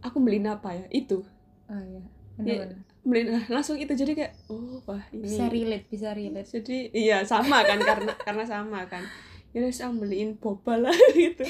aku 0.00 0.18
beliin 0.18 0.46
apa 0.46 0.74
ya 0.74 0.86
itu 0.90 1.24
Oh 1.64 1.80
iya. 1.80 2.02
Iya. 2.38 2.68
Benar-benar. 2.68 2.78
beliin 3.02 3.28
ah, 3.30 3.44
langsung 3.50 3.76
itu 3.76 3.92
jadi 3.92 4.12
kayak 4.12 4.32
oh 4.46 4.78
wah 4.84 5.00
ini 5.10 5.24
Bisa 5.24 5.48
relate, 5.48 5.86
bisa 5.86 6.08
relate. 6.12 6.48
jadi 6.50 6.76
iya 6.92 7.18
sama 7.22 7.60
kan 7.62 7.80
karena 7.80 8.12
karena 8.26 8.44
sama 8.44 8.84
kan 8.86 9.02
ya 9.50 9.58
udah 9.58 9.70
saya 9.70 9.90
beliin 9.90 10.36
boba 10.36 10.76
lah 10.78 10.92
gitu 11.16 11.42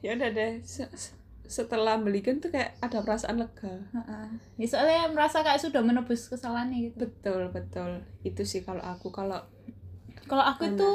ya 0.00 0.14
udah 0.14 0.28
deh 0.28 0.60
Se- 0.62 0.92
se- 0.92 1.16
setelah 1.44 1.98
belikan 1.98 2.38
tuh 2.38 2.48
kayak 2.48 2.78
ada 2.78 3.00
perasaan 3.00 3.36
lega 3.36 3.74
Heeh. 3.90 4.26
Ya, 4.56 4.66
soalnya 4.66 5.10
merasa 5.10 5.40
kayak 5.40 5.58
sudah 5.58 5.80
menebus 5.80 6.28
kesalahannya 6.28 6.88
gitu. 6.88 6.94
betul 7.00 7.50
betul 7.50 7.90
itu 8.22 8.42
sih 8.44 8.60
kalau 8.60 8.80
aku 8.80 9.10
kalau 9.10 9.40
Kalau 10.24 10.44
aku 10.46 10.62
itu 10.68 10.88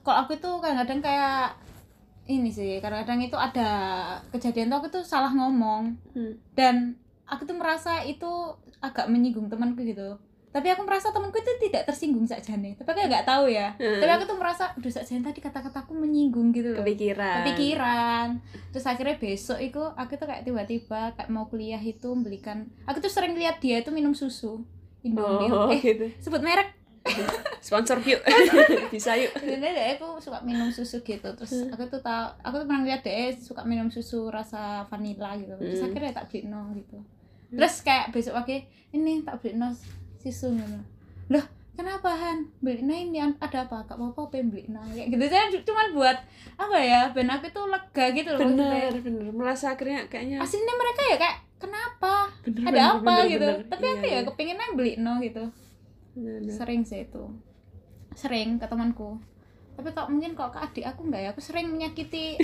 kalau 0.00 0.16
aku 0.18 0.32
itu 0.34 0.48
kadang-kadang 0.58 1.00
kayak 1.00 1.52
ini 2.24 2.48
sih, 2.48 2.80
kadang-kadang 2.80 3.20
itu 3.20 3.36
ada 3.36 3.68
kejadian 4.32 4.72
tuh 4.72 4.78
aku 4.80 4.88
tuh 4.88 5.04
salah 5.04 5.32
ngomong 5.32 5.96
hmm, 6.16 6.56
dan 6.56 6.96
aku 7.28 7.44
tuh 7.44 7.56
merasa 7.56 8.00
itu 8.04 8.28
agak 8.80 9.08
menyinggung 9.12 9.52
temanku 9.52 9.84
gitu. 9.84 10.16
Tapi 10.54 10.70
aku 10.70 10.86
merasa 10.86 11.10
temanku 11.10 11.34
itu 11.34 11.50
tidak 11.66 11.82
tersinggung 11.90 12.30
sakjane. 12.30 12.78
Tapi 12.78 12.86
aku 12.86 13.10
nggak 13.10 13.26
tahu 13.26 13.50
ya. 13.50 13.74
Hmm. 13.74 13.98
Tapi 13.98 14.12
aku 14.14 14.24
tuh 14.30 14.38
merasa, 14.38 14.70
aduh 14.70 14.92
sakjane 14.92 15.26
tadi 15.26 15.42
kata-kataku 15.42 15.92
menyinggung 15.98 16.54
gitu 16.54 16.72
loh. 16.72 16.84
kepikiran 16.84 17.42
kepikiran 17.42 18.26
terus 18.74 18.90
akhirnya 18.90 19.16
besok 19.22 19.58
itu 19.62 19.78
aku 19.78 20.18
tuh 20.18 20.26
kayak 20.26 20.42
tiba-tiba 20.42 21.14
kayak 21.14 21.30
mau 21.30 21.46
kuliah 21.46 21.78
itu 21.78 22.10
belikan 22.18 22.66
aku 22.90 22.98
tuh 22.98 23.10
sering 23.10 23.38
lihat 23.38 23.62
dia 23.62 23.78
itu 23.78 23.94
minum 23.94 24.18
susu 24.18 24.66
Indomie 25.06 25.46
oh 25.46 25.70
eh 25.70 25.78
gitu 25.78 26.10
sebut 26.18 26.42
merek 26.42 26.74
sponsor 27.60 28.00
yuk. 28.00 28.20
Bisa 28.94 29.12
yuk. 29.14 29.32
Sebenarnya 29.34 29.96
aku 29.96 30.18
suka 30.18 30.40
minum 30.40 30.68
susu 30.68 31.00
gitu. 31.00 31.28
Terus 31.34 31.52
Hmm. 31.54 31.72
aku 31.72 31.84
tuh 31.88 32.00
tahu 32.00 32.24
aku 32.40 32.54
tuh 32.56 32.66
pernah 32.66 32.82
lihat 32.82 33.00
dia 33.00 33.30
suka 33.30 33.62
minum 33.62 33.88
susu 33.88 34.28
rasa 34.28 34.84
vanilla 34.84 35.36
gitu. 35.36 35.52
Terus 35.54 35.80
Hmm. 35.80 35.88
akhirnya 35.90 36.12
tak 36.12 36.26
beli 36.28 36.44
gitu. 36.74 36.98
Terus 37.50 37.74
kayak 37.80 38.10
besok 38.10 38.34
pagi 38.36 38.64
ini 38.90 39.22
tak 39.22 39.38
beli 39.38 39.56
susu 40.18 40.52
gitu. 40.52 40.78
Loh 41.30 41.44
kenapa 41.74 42.10
Han? 42.10 42.46
Beli 42.58 42.80
ini 42.84 43.18
an- 43.18 43.38
ada 43.38 43.64
apa? 43.64 43.82
Gak 43.84 43.96
apa-apa 43.96 44.30
pengen 44.30 44.48
beli 44.50 44.64
kayak 44.90 45.08
gitu. 45.10 45.22
Saya 45.26 45.44
cuman 45.62 45.86
buat 45.92 46.16
apa 46.54 46.76
ya 46.78 47.00
ben 47.10 47.26
aku 47.26 47.50
tuh 47.50 47.66
lega 47.66 48.04
gitu 48.12 48.30
loh 48.30 48.40
bener 48.46 48.94
bener. 48.96 49.30
Merasa 49.30 49.74
akhirnya 49.74 50.06
kayaknya 50.06 50.38
aslinya 50.38 50.74
mereka 50.74 51.02
ya 51.04 51.16
kayak 51.18 51.36
kenapa? 51.56 52.14
Bener, 52.44 52.62
ada 52.62 52.70
bener, 52.70 52.84
apa? 52.92 53.02
bener, 53.02 53.24
gitu. 53.26 53.48
bener. 53.48 53.66
tapi 53.66 53.84
aku 53.88 53.96
Iya, 53.98 54.06
ya 54.06 54.14
iya. 54.14 54.20
kepinginnya 54.22 54.68
beli 54.74 54.92
no 54.96 55.12
gitu 55.18 55.42
Bener, 56.14 56.50
sering 56.50 56.82
sih 56.82 57.04
itu. 57.04 57.22
Sering 58.14 58.56
ke 58.56 58.66
temanku. 58.66 59.18
Tapi 59.74 59.90
kok 59.90 60.06
mungkin 60.06 60.32
kok 60.32 60.54
ke 60.54 60.58
adik 60.62 60.84
aku 60.86 61.10
enggak 61.10 61.20
ya? 61.26 61.28
Aku 61.34 61.42
sering 61.42 61.66
menyakiti 61.68 62.38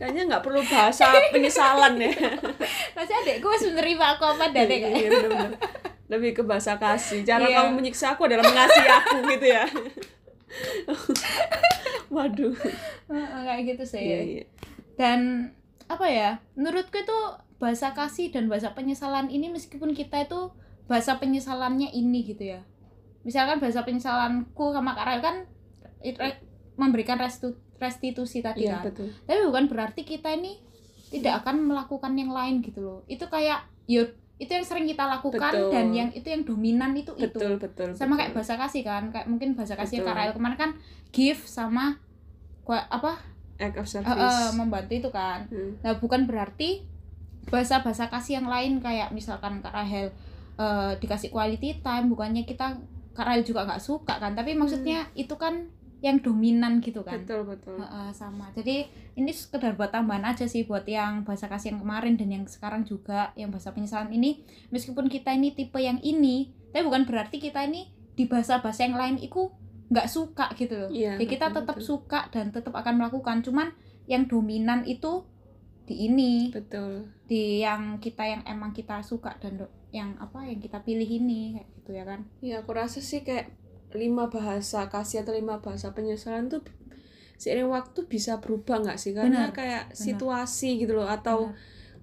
kayaknya 0.00 0.32
nggak 0.32 0.40
perlu 0.40 0.64
bahasa 0.64 1.12
penyesalan 1.28 2.00
ya. 2.00 2.08
Masih 2.96 3.14
adikku 3.20 3.52
wis 3.52 3.68
menerima 3.68 4.16
aku 4.16 4.24
apa 4.24 4.48
kayak 4.48 4.72
Iya, 4.72 5.08
bener-bener. 5.12 5.52
lebih 6.08 6.30
ke 6.32 6.42
bahasa 6.42 6.80
kasih. 6.80 7.20
Cara 7.20 7.44
Iya. 7.44 7.60
kamu 7.60 7.70
menyiksa 7.76 8.16
aku 8.16 8.24
adalah 8.24 8.42
mengasihi 8.42 8.88
aku 8.88 9.16
gitu 9.28 9.46
ya. 9.50 9.64
Waduh. 12.14 12.54
Kayak 13.10 13.60
gitu 13.66 13.84
sih. 13.86 14.02
Iya, 14.02 14.20
iya. 14.24 14.44
dan 14.96 15.50
apa 15.84 16.06
ya? 16.06 16.30
Menurutku 16.54 16.96
itu 16.96 17.18
bahasa 17.60 17.92
kasih 17.92 18.32
dan 18.32 18.48
bahasa 18.48 18.72
penyesalan 18.72 19.28
ini 19.28 19.52
meskipun 19.52 19.92
kita 19.92 20.24
itu 20.24 20.48
bahasa 20.90 21.16
penyesalannya 21.16 21.94
ini 21.94 22.26
gitu 22.26 22.50
ya 22.50 22.66
misalkan 23.22 23.62
bahasa 23.62 23.86
penyesalanku 23.86 24.74
sama 24.74 24.90
Kak 24.90 25.06
Rael 25.06 25.20
kan 25.20 25.36
it- 26.00 26.18
re- 26.18 26.42
memberikan 26.74 27.14
restu, 27.14 27.52
restitusi 27.78 28.40
tadi 28.40 28.64
iya 28.64 28.82
kan 28.82 28.90
betul 28.90 29.06
tapi 29.22 29.38
bukan 29.44 29.64
berarti 29.66 30.02
kita 30.02 30.34
ini 30.34 30.58
tidak 31.08 31.42
akan 31.42 31.62
melakukan 31.64 32.10
yang 32.12 32.30
lain 32.30 32.58
gitu 32.58 32.80
loh 32.80 32.98
itu 33.06 33.22
kayak 33.24 33.62
yuk 33.86 34.10
itu 34.36 34.50
yang 34.50 34.64
sering 34.64 34.88
kita 34.88 35.04
lakukan 35.04 35.52
Betul. 35.52 35.68
dan 35.68 35.86
yang 35.92 36.08
itu 36.10 36.24
yang 36.24 36.42
dominan 36.42 36.96
itu 36.96 37.12
itu 37.14 37.28
betul 37.28 37.54
betul 37.54 37.92
sama 37.92 38.16
betul. 38.16 38.18
kayak 38.18 38.32
bahasa 38.32 38.54
kasih 38.56 38.82
kan 38.82 39.02
kayak 39.10 39.26
mungkin 39.28 39.52
bahasa 39.52 39.76
kasih 39.76 40.00
Betul. 40.00 40.06
Kak 40.06 40.16
Rael 40.16 40.32
kemarin 40.32 40.58
kan 40.58 40.70
give 41.12 41.40
sama 41.44 42.00
apa 42.66 43.20
act 43.58 43.76
of 43.76 43.84
service 43.84 44.16
eh, 44.16 44.52
membantu 44.54 44.92
itu 44.96 45.10
kan 45.10 45.44
Hmm. 45.46 45.76
nah 45.82 45.92
bukan 45.94 46.24
berarti 46.24 46.88
bahasa 47.46 47.78
bahasa 47.80 48.06
kasih 48.06 48.40
yang 48.40 48.48
lain 48.48 48.80
kayak 48.80 49.10
misalkan 49.10 49.60
Kak 49.60 49.74
Rahel 49.74 50.14
eh, 50.60 50.92
dikasih 51.00 51.32
quality 51.32 51.80
time 51.80 52.12
bukannya 52.12 52.44
kita 52.44 52.76
Rahel 53.16 53.44
juga 53.44 53.68
nggak 53.68 53.82
suka 53.84 54.16
kan 54.16 54.32
tapi 54.32 54.56
maksudnya 54.56 55.08
itu 55.12 55.36
kan 55.36 55.68
yang 56.00 56.16
dominan 56.24 56.80
gitu 56.80 57.04
kan. 57.04 57.20
Betul 57.20 57.44
betul. 57.44 57.76
Heeh, 57.76 58.08
sama. 58.16 58.48
Jadi 58.56 58.88
ini 59.20 59.30
sekedar 59.36 59.76
buat 59.76 59.92
tambahan 59.92 60.32
aja 60.32 60.48
sih 60.48 60.64
buat 60.64 60.88
yang 60.88 61.28
bahasa 61.28 61.44
kasih 61.44 61.76
yang 61.76 61.80
kemarin 61.84 62.16
dan 62.16 62.28
yang 62.32 62.44
sekarang 62.48 62.88
juga 62.88 63.36
yang 63.36 63.52
bahasa 63.52 63.76
penyesalan 63.76 64.08
ini. 64.16 64.40
Meskipun 64.72 65.12
kita 65.12 65.36
ini 65.36 65.52
tipe 65.52 65.76
yang 65.76 66.00
ini 66.00 66.56
tapi 66.72 66.86
bukan 66.86 67.04
berarti 67.04 67.36
kita 67.36 67.66
ini 67.68 67.92
di 68.16 68.24
bahasa-bahasa 68.24 68.88
yang 68.88 68.96
lain 68.96 69.16
itu 69.20 69.52
nggak 69.90 70.08
suka 70.08 70.46
gitu 70.56 70.74
loh. 70.86 70.90
Iya, 70.90 71.20
ya 71.20 71.26
kita 71.28 71.52
betul, 71.52 71.56
tetap 71.60 71.76
betul. 71.76 71.86
suka 71.86 72.20
dan 72.32 72.46
tetap 72.48 72.72
akan 72.72 72.94
melakukan. 72.96 73.36
Cuman 73.44 73.68
yang 74.08 74.24
dominan 74.24 74.88
itu 74.88 75.28
di 75.90 76.06
ini 76.06 76.54
betul 76.54 77.10
di 77.26 77.58
yang 77.58 77.98
kita 77.98 78.22
yang 78.22 78.42
emang 78.46 78.70
kita 78.70 79.02
suka 79.02 79.34
dan 79.42 79.58
do- 79.58 79.74
yang 79.90 80.14
apa 80.22 80.46
yang 80.46 80.62
kita 80.62 80.78
pilih 80.86 81.06
ini 81.06 81.58
kayak 81.58 81.68
gitu 81.82 81.90
ya 81.98 82.04
kan 82.06 82.20
Iya, 82.38 82.62
aku 82.62 82.70
rasa 82.70 83.02
sih 83.02 83.26
kayak 83.26 83.50
lima 83.90 84.30
bahasa 84.30 84.86
kasih 84.86 85.26
atau 85.26 85.34
lima 85.34 85.58
bahasa 85.58 85.90
penyesalan 85.90 86.46
tuh 86.46 86.62
seiring 87.42 87.66
waktu 87.74 88.06
bisa 88.06 88.38
berubah 88.38 88.84
nggak 88.84 88.98
sih? 89.02 89.10
Karena 89.16 89.50
Benar, 89.50 89.56
kayak 89.56 89.84
benar. 89.90 89.98
situasi 89.98 90.70
gitu 90.78 90.92
loh 90.94 91.08
atau 91.10 91.50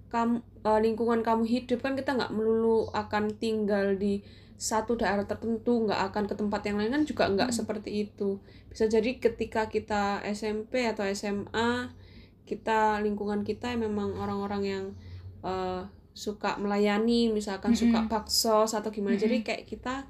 kamu 0.10 0.36
eh, 0.68 0.80
lingkungan 0.84 1.20
kamu 1.24 1.44
hidup 1.48 1.80
kan 1.80 1.96
kita 1.96 2.16
nggak 2.16 2.32
melulu 2.36 2.92
akan 2.92 3.32
tinggal 3.40 3.96
di 3.96 4.20
satu 4.58 4.98
daerah 4.98 5.24
tertentu 5.24 5.86
nggak 5.86 6.02
akan 6.12 6.24
ke 6.26 6.36
tempat 6.36 6.62
yang 6.66 6.82
lain 6.82 6.92
kan 6.92 7.04
juga 7.06 7.24
nggak 7.30 7.54
Hmm. 7.54 7.58
seperti 7.64 8.10
itu 8.10 8.42
bisa 8.68 8.90
jadi 8.90 9.22
ketika 9.22 9.70
kita 9.70 10.20
SMP 10.26 10.90
atau 10.90 11.06
SMA 11.06 11.94
kita 12.48 13.04
lingkungan 13.04 13.44
kita 13.44 13.76
memang 13.76 14.16
orang-orang 14.16 14.64
yang 14.64 14.86
eh, 15.44 15.84
suka 16.16 16.58
melayani 16.58 17.30
misalkan 17.30 17.76
suka 17.76 18.00
Mm-mm. 18.00 18.10
bakso 18.10 18.66
atau 18.66 18.90
gimana 18.90 19.14
jadi 19.14 19.38
Mm-mm. 19.38 19.46
kayak 19.46 19.64
kita 19.68 20.08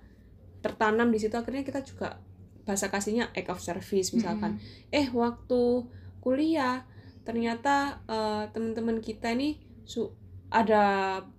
tertanam 0.62 1.10
di 1.10 1.20
situ 1.20 1.34
akhirnya 1.34 1.62
kita 1.62 1.82
juga 1.82 2.22
bahasa 2.64 2.88
kasihnya 2.88 3.32
act 3.32 3.48
of 3.48 3.60
service 3.60 4.12
misalkan 4.12 4.60
eh 4.90 5.08
waktu 5.10 5.84
kuliah 6.20 6.84
ternyata 7.24 8.00
eh, 8.06 8.44
teman-teman 8.52 9.00
kita 9.00 9.32
ini 9.32 9.60
su 9.84 10.08
ada 10.48 10.84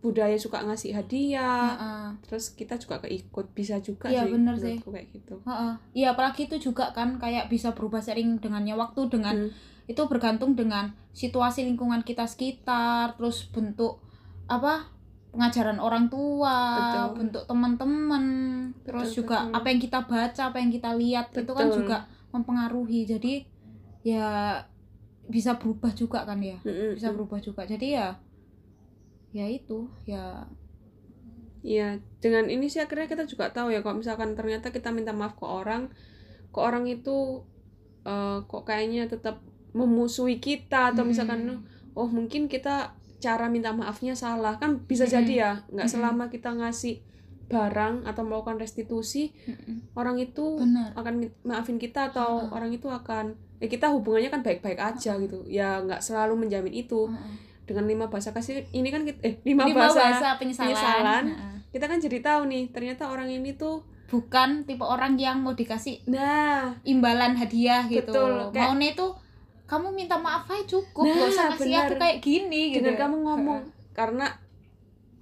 budaya 0.04 0.36
suka 0.36 0.60
ngasih 0.60 0.92
hadiah 0.92 1.72
Heeh. 1.72 2.08
terus 2.28 2.52
kita 2.52 2.76
juga 2.76 3.00
keikut 3.00 3.56
bisa 3.56 3.80
juga 3.80 4.12
Iya, 4.12 4.28
sih 4.28 4.32
bener 4.36 4.54
sih. 4.54 4.76
kayak 4.84 5.08
gitu 5.10 5.40
Heeh. 5.44 5.72
Iya, 5.94 6.12
apalagi 6.12 6.44
itu 6.44 6.60
juga 6.62 6.92
kan 6.92 7.16
kayak 7.16 7.48
bisa 7.48 7.72
berubah 7.72 8.04
sering 8.04 8.36
dengannya 8.36 8.76
waktu 8.76 9.08
dengan 9.08 9.48
Hmm. 9.48 9.52
Itu 9.88 10.04
bergantung 10.04 10.52
dengan 10.52 10.92
situasi 11.16 11.64
lingkungan 11.64 12.04
kita 12.04 12.28
sekitar, 12.28 13.16
terus 13.16 13.48
bentuk 13.48 14.04
apa 14.44 14.92
pengajaran 15.32 15.80
orang 15.80 16.12
tua, 16.12 16.76
Betul. 16.76 17.08
bentuk 17.16 17.42
teman-teman, 17.48 18.24
terus 18.84 19.12
Betul, 19.12 19.16
juga 19.24 19.36
betul. 19.48 19.56
apa 19.56 19.66
yang 19.72 19.80
kita 19.80 19.98
baca, 20.04 20.42
apa 20.52 20.56
yang 20.60 20.70
kita 20.72 20.90
lihat 20.92 21.26
itu 21.32 21.52
kan 21.56 21.66
Betul. 21.72 21.78
juga 21.82 21.96
mempengaruhi. 22.36 23.00
Jadi 23.08 23.34
ya 24.04 24.60
bisa 25.28 25.56
berubah 25.56 25.92
juga 25.96 26.24
kan 26.28 26.40
ya, 26.40 26.60
bisa 26.92 27.08
berubah 27.12 27.40
juga. 27.40 27.64
Jadi 27.64 27.96
ya 27.96 28.16
ya 29.32 29.44
itu 29.48 29.88
ya 30.08 30.48
Iya, 31.58 31.98
dengan 32.22 32.46
ini 32.46 32.70
sih 32.70 32.78
akhirnya 32.78 33.10
kita 33.10 33.26
juga 33.26 33.50
tahu 33.50 33.74
ya 33.74 33.82
kalau 33.82 33.98
misalkan 33.98 34.38
ternyata 34.38 34.70
kita 34.70 34.94
minta 34.94 35.10
maaf 35.10 35.34
ke 35.34 35.42
orang, 35.42 35.90
ke 36.54 36.58
orang 36.62 36.86
itu 36.86 37.42
eh, 38.06 38.38
kok 38.46 38.62
kayaknya 38.62 39.10
tetap 39.10 39.42
memusuhi 39.78 40.36
kita 40.38 40.90
atau 40.90 41.00
Mm-mm. 41.00 41.08
misalkan 41.08 41.40
oh 41.92 42.08
mungkin 42.08 42.46
kita 42.46 42.90
cara 43.18 43.46
minta 43.46 43.70
maafnya 43.70 44.14
salah 44.14 44.54
kan 44.56 44.82
bisa 44.82 45.02
Mm-mm. 45.02 45.14
jadi 45.16 45.32
ya 45.34 45.52
nggak 45.68 45.86
Mm-mm. 45.86 45.94
selama 45.94 46.24
kita 46.26 46.50
ngasih 46.52 47.02
barang 47.46 48.04
atau 48.04 48.22
melakukan 48.22 48.58
restitusi 48.58 49.32
orang 49.94 50.18
itu 50.18 50.58
benar 50.58 50.92
akan 50.94 51.14
maafin 51.42 51.76
kita 51.76 52.12
atau 52.12 52.44
Ha-ha. 52.44 52.52
orang 52.52 52.70
itu 52.70 52.84
akan 52.86 53.32
ya 53.56 53.66
kita 53.66 53.88
hubungannya 53.88 54.28
kan 54.28 54.42
baik-baik 54.42 54.76
aja 54.76 55.16
gitu 55.16 55.48
ya 55.48 55.80
nggak 55.80 55.98
selalu 55.98 56.36
menjamin 56.38 56.74
itu 56.76 57.08
dengan 57.64 57.84
lima 57.84 58.06
bahasa 58.06 58.30
kasih 58.30 58.64
ini 58.70 58.88
kan 58.88 59.02
kita, 59.02 59.20
eh 59.22 59.34
lima, 59.42 59.64
lima 59.64 59.80
bahasa, 59.82 60.00
bahasa 60.02 60.28
penyesalan, 60.36 60.68
penyesalan. 60.68 61.24
Heeh. 61.26 61.54
kita 61.70 61.84
kan 61.84 61.98
jadi 61.98 62.18
tahu 62.22 62.40
nih 62.46 62.64
ternyata 62.68 63.02
orang 63.06 63.28
ini 63.28 63.52
tuh 63.54 63.80
bukan 64.06 64.64
tipe 64.64 64.80
orang 64.82 65.16
yang 65.16 65.40
mau 65.40 65.52
dikasih 65.52 66.04
nah 66.04 66.76
imbalan 66.82 67.32
hadiah 67.34 67.84
gitu 67.86 68.08
Betul, 68.08 68.52
kayak- 68.52 68.68
maunya 68.68 68.92
itu 68.92 69.06
kamu 69.68 69.92
minta 69.92 70.16
maaf 70.16 70.48
aja 70.48 70.64
cukup 70.66 71.04
Nah, 71.04 71.14
gak 71.14 71.28
usah 71.28 71.44
ngasih 71.52 71.72
aku 71.76 71.94
kayak 71.94 72.18
gini 72.18 72.72
gitu 72.72 72.88
dengan 72.88 72.98
kamu 73.04 73.16
ngomong. 73.20 73.60
Karena 73.92 74.26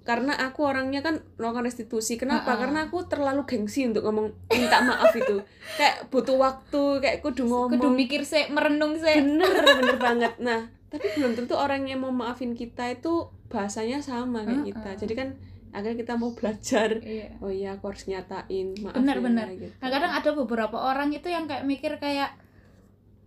karena 0.06 0.38
aku 0.38 0.62
orangnya 0.62 1.02
kan 1.02 1.18
melakukan 1.34 1.66
restitusi. 1.66 2.14
Kenapa? 2.14 2.54
Ha-ha. 2.54 2.60
karena 2.62 2.78
aku 2.86 3.10
terlalu 3.10 3.42
gengsi 3.42 3.82
untuk 3.82 4.06
ngomong 4.06 4.30
minta 4.46 4.78
maaf 4.80 5.10
itu. 5.12 5.42
Kayak 5.78 6.06
butuh 6.08 6.38
waktu 6.38 6.82
kayak 7.02 7.18
kudu 7.20 7.42
ngomong. 7.42 7.74
kudu 7.74 7.90
mikir 7.90 8.22
sih 8.22 8.46
merenung 8.46 8.94
sih 8.94 9.18
bener 9.18 9.50
bener 9.82 9.98
banget. 9.98 10.32
Nah 10.38 10.70
tapi 10.86 11.10
belum 11.18 11.34
tentu 11.34 11.58
orang 11.58 11.82
yang 11.84 11.98
mau 11.98 12.14
maafin 12.14 12.54
kita 12.54 12.86
itu 12.88 13.26
bahasanya 13.50 13.98
sama 13.98 14.46
kayak 14.46 14.62
Ha-ha. 14.62 14.68
kita 14.70 14.90
jadi 15.02 15.14
kan 15.18 15.28
akhirnya 15.74 15.98
kita 15.98 16.14
mau 16.14 16.30
belajar. 16.30 16.88
Iya. 17.02 17.28
Oh 17.42 17.50
iya 17.50 17.74
aku 17.74 17.90
harus 17.90 18.06
nyatain 18.06 18.78
maaf 18.78 18.94
Bener, 18.94 19.18
ya, 19.18 19.22
bener. 19.26 19.46
gitu. 19.52 19.74
nah 19.76 19.90
kadang 19.90 20.12
ada 20.14 20.30
beberapa 20.32 20.76
orang 20.78 21.10
itu 21.10 21.26
yang 21.26 21.44
kayak 21.44 21.66
mikir 21.66 21.98
kayak 21.98 22.30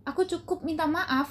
aku 0.04 0.24
cukup 0.26 0.64
minta 0.64 0.88
maaf. 0.88 1.28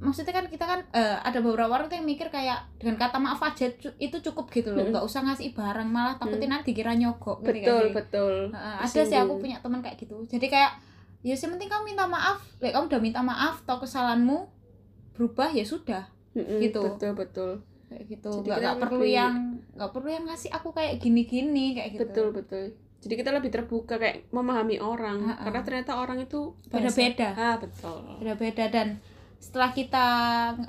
Maksudnya 0.00 0.32
kan 0.32 0.48
kita 0.48 0.64
kan 0.64 0.80
eh, 0.96 1.18
ada 1.20 1.44
beberapa 1.44 1.76
orang 1.76 1.92
tuh 1.92 2.00
yang 2.00 2.08
mikir 2.08 2.32
kayak 2.32 2.64
dengan 2.80 2.96
kata 2.96 3.20
maaf 3.20 3.36
aja 3.44 3.68
itu 4.00 4.16
cukup 4.24 4.48
gitu 4.48 4.72
loh. 4.72 4.80
Mm-mm. 4.80 4.96
nggak 4.96 5.04
usah 5.04 5.20
ngasih 5.28 5.52
barang 5.52 5.88
malah 5.92 6.16
takutnya 6.16 6.56
nanti 6.56 6.72
dikira 6.72 6.96
nyogok 6.96 7.44
betul 7.44 7.92
sih? 7.92 7.92
betul. 7.92 8.34
Heeh, 8.48 8.76
ada 8.80 9.00
sih 9.04 9.18
aku 9.20 9.36
punya 9.36 9.60
teman 9.60 9.84
kayak 9.84 10.00
gitu. 10.00 10.24
Jadi 10.24 10.48
kayak 10.48 10.72
ya 11.20 11.36
yang 11.36 11.52
penting 11.52 11.68
kamu 11.68 11.84
minta 11.92 12.08
maaf. 12.08 12.40
Like, 12.64 12.72
kamu 12.72 12.88
udah 12.88 13.00
minta 13.04 13.20
maaf 13.20 13.60
tau 13.68 13.76
kesalahanmu 13.76 14.48
berubah 15.20 15.52
ya 15.52 15.68
sudah. 15.68 16.08
Mm-mm, 16.32 16.64
gitu. 16.64 16.80
betul 16.80 17.12
betul. 17.12 17.50
Kayak 17.92 18.04
gitu. 18.08 18.30
Nggak 18.40 18.80
perlu 18.80 19.04
yang 19.04 19.60
nggak 19.76 19.90
perlu 19.92 20.08
yang 20.08 20.24
ngasih 20.24 20.48
aku 20.48 20.72
kayak 20.72 20.96
gini-gini 20.96 21.76
kayak 21.76 22.00
gitu. 22.00 22.08
Betul 22.08 22.28
betul 22.32 22.66
jadi 23.00 23.14
kita 23.16 23.30
lebih 23.32 23.48
terbuka 23.48 23.96
kayak 23.96 24.28
memahami 24.28 24.76
orang 24.76 25.24
Ha-ha. 25.24 25.48
karena 25.48 25.60
ternyata 25.64 25.92
orang 25.96 26.20
itu 26.20 26.52
beda-beda 26.68 27.28
ah 27.32 27.56
betul. 27.56 28.00
Beda-beda 28.20 28.64
dan 28.68 28.88
setelah 29.40 29.72
kita 29.72 30.06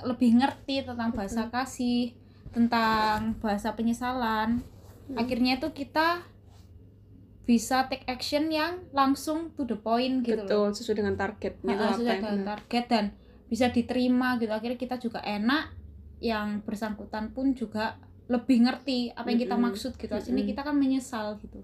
lebih 0.07 0.39
ngerti 0.39 0.87
tentang 0.87 1.11
bahasa 1.11 1.51
kasih 1.51 2.15
tentang 2.51 3.35
bahasa 3.43 3.75
penyesalan 3.75 4.63
Hmm. 5.11 5.17
akhirnya 5.19 5.59
tuh 5.59 5.75
kita 5.75 6.23
bisa 7.43 7.83
take 7.91 8.07
action 8.07 8.47
yang 8.47 8.79
langsung 8.95 9.51
to 9.59 9.67
the 9.67 9.75
point 9.75 10.23
gitu 10.23 10.45
betul 10.47 10.69
loh 10.69 10.71
sesuai 10.71 11.03
dengan 11.03 11.15
apa 11.19 11.35
sudah 11.99 12.15
yang 12.15 12.23
dengan 12.23 12.39
target 12.47 12.85
dan 12.87 13.05
bisa 13.51 13.67
diterima 13.67 14.39
gitu. 14.39 14.55
Akhirnya 14.55 14.79
kita 14.79 14.95
juga 14.95 15.19
enak 15.19 15.75
yang 16.23 16.63
bersangkutan 16.63 17.35
pun 17.35 17.51
juga 17.51 17.99
lebih 18.31 18.63
ngerti 18.63 19.11
apa 19.11 19.27
yang 19.27 19.41
kita 19.43 19.55
Mm-mm. 19.59 19.67
maksud 19.67 19.99
gitu. 19.99 20.13
Aslinya 20.15 20.47
Mm-mm. 20.47 20.51
kita 20.55 20.61
kan 20.63 20.75
menyesal 20.79 21.35
gitu 21.43 21.59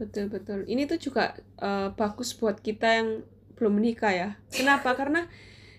betul 0.00 0.32
betul 0.32 0.64
ini 0.64 0.88
tuh 0.88 0.96
juga 0.96 1.36
eh, 1.60 1.88
bagus 1.92 2.32
buat 2.32 2.56
kita 2.58 2.88
yang 2.88 3.08
belum 3.54 3.76
menikah 3.76 4.08
ya 4.10 4.28
kenapa 4.48 4.96
karena 5.00 5.28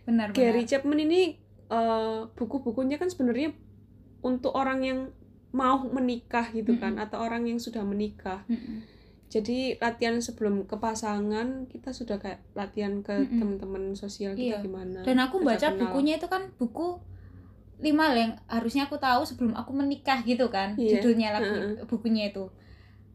benar 0.06 0.30
Gary 0.32 0.62
benar 0.62 0.70
Chapman 0.70 1.02
ini 1.02 1.42
eh, 1.68 2.20
buku-bukunya 2.32 2.96
kan 2.96 3.10
sebenarnya 3.10 3.58
untuk 4.22 4.54
orang 4.54 4.80
yang 4.82 5.00
mau 5.52 5.82
menikah 5.84 6.48
gitu 6.54 6.78
kan 6.78 6.96
Mm-mm. 6.96 7.04
atau 7.04 7.20
orang 7.20 7.44
yang 7.44 7.58
sudah 7.58 7.82
menikah 7.82 8.46
Mm-mm. 8.48 8.86
jadi 9.28 9.76
latihan 9.80 10.22
sebelum 10.22 10.64
ke 10.64 10.78
pasangan 10.78 11.66
kita 11.68 11.92
sudah 11.92 12.22
kayak 12.22 12.46
latihan 12.54 13.02
ke 13.02 13.12
Mm-mm. 13.12 13.36
teman-teman 13.36 13.84
sosial 13.98 14.32
kita 14.32 14.62
Iya. 14.62 14.64
gimana 14.64 15.02
dan 15.02 15.18
aku 15.20 15.42
baca 15.42 15.74
kenal. 15.74 15.82
bukunya 15.90 16.22
itu 16.22 16.30
kan 16.30 16.54
buku 16.56 17.02
lima 17.82 18.14
yang 18.14 18.38
harusnya 18.46 18.86
aku 18.86 18.96
tahu 18.96 19.26
sebelum 19.26 19.58
aku 19.58 19.74
menikah 19.74 20.22
gitu 20.22 20.48
kan 20.48 20.78
Iya. 20.78 21.02
judulnya 21.02 21.34
lagu 21.34 21.50
Heeh. 21.50 21.84
bukunya 21.84 22.30
itu 22.30 22.46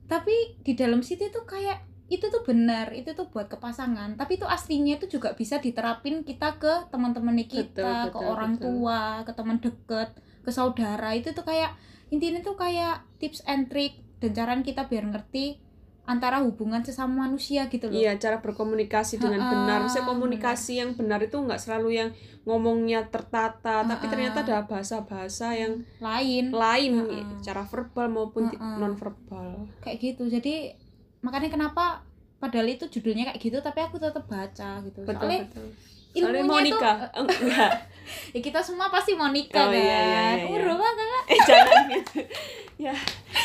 tapi 0.06 0.58
di 0.62 0.72
dalam 0.78 1.02
situ 1.02 1.28
tuh 1.30 1.44
kayak 1.46 1.82
itu 2.06 2.30
tuh 2.30 2.46
benar 2.46 2.94
itu 2.94 3.10
tuh 3.18 3.26
buat 3.26 3.50
ke 3.50 3.58
pasangan 3.58 4.14
tapi 4.14 4.38
itu 4.38 4.46
aslinya 4.46 5.02
itu 5.02 5.18
juga 5.18 5.34
bisa 5.34 5.58
diterapin 5.58 6.22
kita 6.22 6.54
ke 6.62 6.86
teman-teman 6.94 7.34
kita 7.42 7.82
Betul, 7.82 8.14
ke 8.14 8.18
betul, 8.22 8.30
orang 8.30 8.52
betul. 8.54 8.66
tua 8.70 9.02
ke 9.26 9.32
teman 9.34 9.58
deket 9.58 10.10
ke 10.46 10.50
saudara 10.54 11.10
itu 11.18 11.34
tuh 11.34 11.42
kayak 11.42 11.74
intinya 12.14 12.38
tuh 12.46 12.54
kayak 12.54 13.02
tips 13.18 13.42
and 13.50 13.66
trick 13.66 13.98
dan 14.22 14.30
cara 14.32 14.54
kita 14.62 14.86
biar 14.86 15.10
ngerti 15.10 15.58
antara 16.06 16.38
hubungan 16.38 16.80
sesama 16.80 17.26
manusia 17.26 17.66
gitu 17.66 17.86
loh 17.86 17.94
Iya, 17.94 18.14
cara 18.16 18.38
berkomunikasi 18.38 19.18
dengan 19.18 19.42
Ha-ha, 19.42 19.52
benar. 19.52 19.78
Maksudnya 19.82 20.06
komunikasi 20.06 20.72
yang 20.76 20.90
benar 20.94 21.18
itu 21.18 21.34
nggak 21.34 21.58
selalu 21.58 21.88
yang 21.96 22.10
ngomongnya 22.42 23.06
tertata, 23.06 23.82
tapi 23.82 24.00
Ha-ha. 24.00 24.08
ternyata 24.08 24.38
ada 24.40 24.62
bahasa-bahasa 24.62 25.52
yang 25.52 25.82
lain 25.98 26.48
lain, 26.48 26.92
Ha-ha. 26.96 27.42
cara 27.42 27.62
verbal 27.62 28.06
maupun 28.08 28.46
non 28.54 28.94
verbal. 28.94 29.66
kayak 29.80 29.98
gitu 30.00 30.26
jadi 30.26 30.78
makanya 31.20 31.50
kenapa 31.50 32.06
padahal 32.36 32.68
itu 32.68 32.86
judulnya 32.86 33.26
kayak 33.26 33.40
gitu 33.40 33.58
tapi 33.58 33.80
aku 33.80 33.98
tetap 33.98 34.22
baca 34.24 34.78
gitu 34.80 35.02
Betul 35.02 35.16
soalnya 35.18 35.42
betul. 35.44 35.68
Soalnya 36.14 36.40
ilmunya 36.40 36.72
mau 36.72 36.72
tuh 36.76 36.80
Oh, 37.12 37.24
enggak? 37.26 37.72
ya 38.30 38.40
kita 38.40 38.60
semua 38.60 38.86
pasti 38.86 39.12
mau 39.12 39.28
nikah 39.28 39.58
Oh, 39.58 39.68
kan 39.68 39.76
iya, 39.76 39.98
iya, 39.98 40.20
iya. 40.38 40.44
Udah, 40.46 40.76
Kak. 40.78 41.24
eh 41.26 41.40
jangan 41.42 41.76
gitu. 41.90 42.18
Ya, 42.76 42.92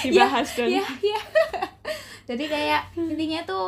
dibahas 0.03 0.43
dong. 0.53 0.67
Iya, 0.67 0.83
iya. 1.01 1.21
Jadi 2.27 2.43
kayak 2.47 2.81
intinya 2.95 3.41
tuh 3.43 3.65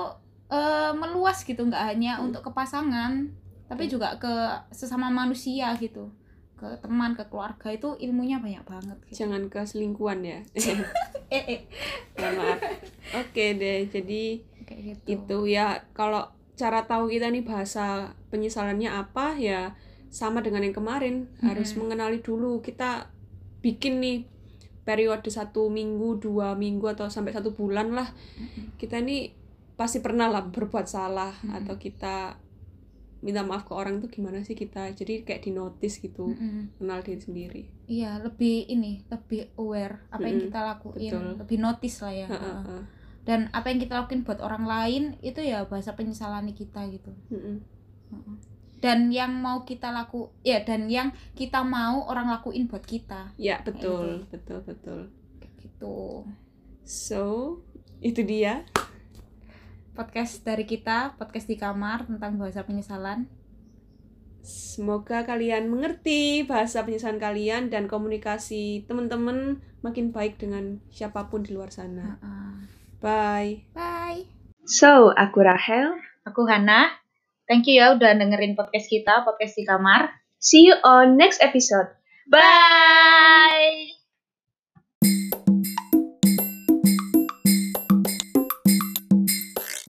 eh, 0.49 0.91
meluas 0.93 1.41
gitu, 1.41 1.65
nggak 1.65 1.83
hanya 1.95 2.21
Hmm. 2.21 2.29
untuk 2.29 2.45
ke 2.45 2.51
pasangan, 2.53 3.25
tapi 3.65 3.89
juga 3.89 4.13
ke 4.21 4.29
sesama 4.69 5.09
manusia 5.09 5.73
gitu, 5.81 6.13
ke 6.53 6.67
teman, 6.77 7.17
ke 7.17 7.25
keluarga 7.25 7.73
itu 7.73 7.97
ilmunya 7.97 8.37
banyak 8.37 8.61
banget. 8.63 8.97
Gitu. 9.09 9.25
Jangan 9.25 9.49
ke 9.49 9.65
selingkuhan 9.65 10.21
ya. 10.21 10.39
Eh, 11.33 11.41
eh, 11.49 11.59
Mohon 12.13 12.33
maaf. 12.37 12.59
Oke 13.17 13.57
deh, 13.57 13.89
jadi 13.89 14.23
kayak 14.69 14.81
gitu. 14.85 15.05
itu 15.09 15.37
ya 15.49 15.81
kalau 15.97 16.29
cara 16.53 16.85
tahu 16.85 17.09
kita 17.09 17.33
nih 17.33 17.41
bahasa 17.41 18.13
penyesalannya 18.29 18.85
apa 18.93 19.33
ya 19.41 19.73
sama 20.13 20.45
dengan 20.45 20.61
yang 20.61 20.77
kemarin 20.77 21.25
harus 21.41 21.73
Mm-mm. 21.73 21.89
mengenali 21.89 22.21
dulu 22.21 22.61
kita 22.61 23.09
bikin 23.65 23.97
nih 23.97 24.17
periode 24.83 25.27
satu 25.31 25.71
minggu 25.71 26.19
dua 26.19 26.53
minggu 26.59 26.85
atau 26.91 27.07
sampai 27.07 27.31
satu 27.31 27.55
bulan 27.55 27.95
lah 27.95 28.11
Mm-mm. 28.11 28.75
kita 28.75 28.99
ini 28.99 29.31
pasti 29.73 30.03
pernah 30.03 30.27
lah 30.29 30.43
berbuat 30.45 30.85
salah 30.85 31.31
Mm-mm. 31.39 31.57
atau 31.63 31.75
kita 31.79 32.37
minta 33.23 33.39
maaf 33.39 33.63
ke 33.63 33.71
orang 33.71 34.03
itu 34.03 34.19
gimana 34.19 34.43
sih 34.43 34.51
kita 34.51 34.91
jadi 34.91 35.23
kayak 35.23 35.47
di 35.47 35.51
notice 35.55 36.03
gitu 36.03 36.35
Mm-mm. 36.35 36.75
kenal 36.79 36.99
diri 37.01 37.19
sendiri 37.23 37.63
Iya, 37.83 38.15
lebih 38.23 38.63
ini, 38.71 39.03
lebih 39.11 39.51
aware 39.59 40.07
apa 40.07 40.23
yang 40.23 40.39
Mm-mm, 40.39 40.47
kita 40.47 40.59
lakuin, 40.63 41.11
betul. 41.11 41.27
lebih 41.35 41.57
notice 41.59 41.97
lah 41.99 42.13
ya. 42.15 42.27
Dan 43.23 43.51
apa 43.51 43.71
yang 43.71 43.79
kita 43.83 43.93
lakuin 43.99 44.23
buat 44.23 44.39
orang 44.39 44.63
lain 44.63 45.03
itu 45.19 45.43
ya 45.43 45.67
bahasa 45.67 45.91
penyesalan 45.91 46.47
kita 46.55 46.79
gitu. 46.91 47.11
Mm-mm. 47.27 47.59
Heeh. 48.11 48.35
Dan 48.83 49.15
yang 49.15 49.31
mau 49.39 49.63
kita 49.63 49.95
laku, 49.95 50.35
ya 50.43 50.59
dan 50.67 50.91
yang 50.91 51.15
kita 51.39 51.63
mau 51.63 52.03
orang 52.11 52.27
lakuin 52.27 52.67
buat 52.67 52.83
kita, 52.83 53.31
ya 53.39 53.63
betul 53.63 54.27
betul 54.27 54.59
betul 54.67 54.99
kayak 55.39 55.55
gitu. 55.55 56.27
so 56.83 57.23
itu 58.03 58.19
dia 58.27 58.67
Podcast 59.93 60.41
dari 60.41 60.65
kita, 60.65 61.13
podcast 61.21 61.45
di 61.45 61.53
kamar 61.53 62.09
tentang 62.09 62.41
bahasa 62.41 62.65
penyesalan. 62.65 63.29
Semoga 64.41 65.21
kalian 65.21 65.69
mengerti 65.69 66.41
bahasa 66.49 66.81
penyesalan 66.81 67.21
kalian 67.21 67.69
dan 67.69 67.85
komunikasi 67.85 68.89
teman-teman 68.89 69.61
makin 69.85 70.09
baik 70.09 70.41
dengan 70.41 70.81
siapa 70.89 71.29
pun 71.29 71.45
di 71.45 71.53
luar 71.53 71.69
sana. 71.69 72.17
Heeh. 72.17 72.53
Bye. 73.05 73.69
Bye. 73.77 74.25
So, 74.65 75.13
aku 75.13 75.45
Rahel. 75.45 75.93
Aku 76.25 76.49
Hana. 76.49 77.02
Thank 77.53 77.69
you 77.69 77.85
ya 77.85 77.93
udah 77.93 78.17
dengerin 78.17 78.57
podcast 78.57 78.89
kita, 78.89 79.21
podcast 79.29 79.53
di 79.53 79.61
kamar. 79.61 80.09
See 80.41 80.65
you 80.65 80.73
on 80.81 81.21
next 81.21 81.37
episode. 81.37 81.85
Bye. 82.25 84.02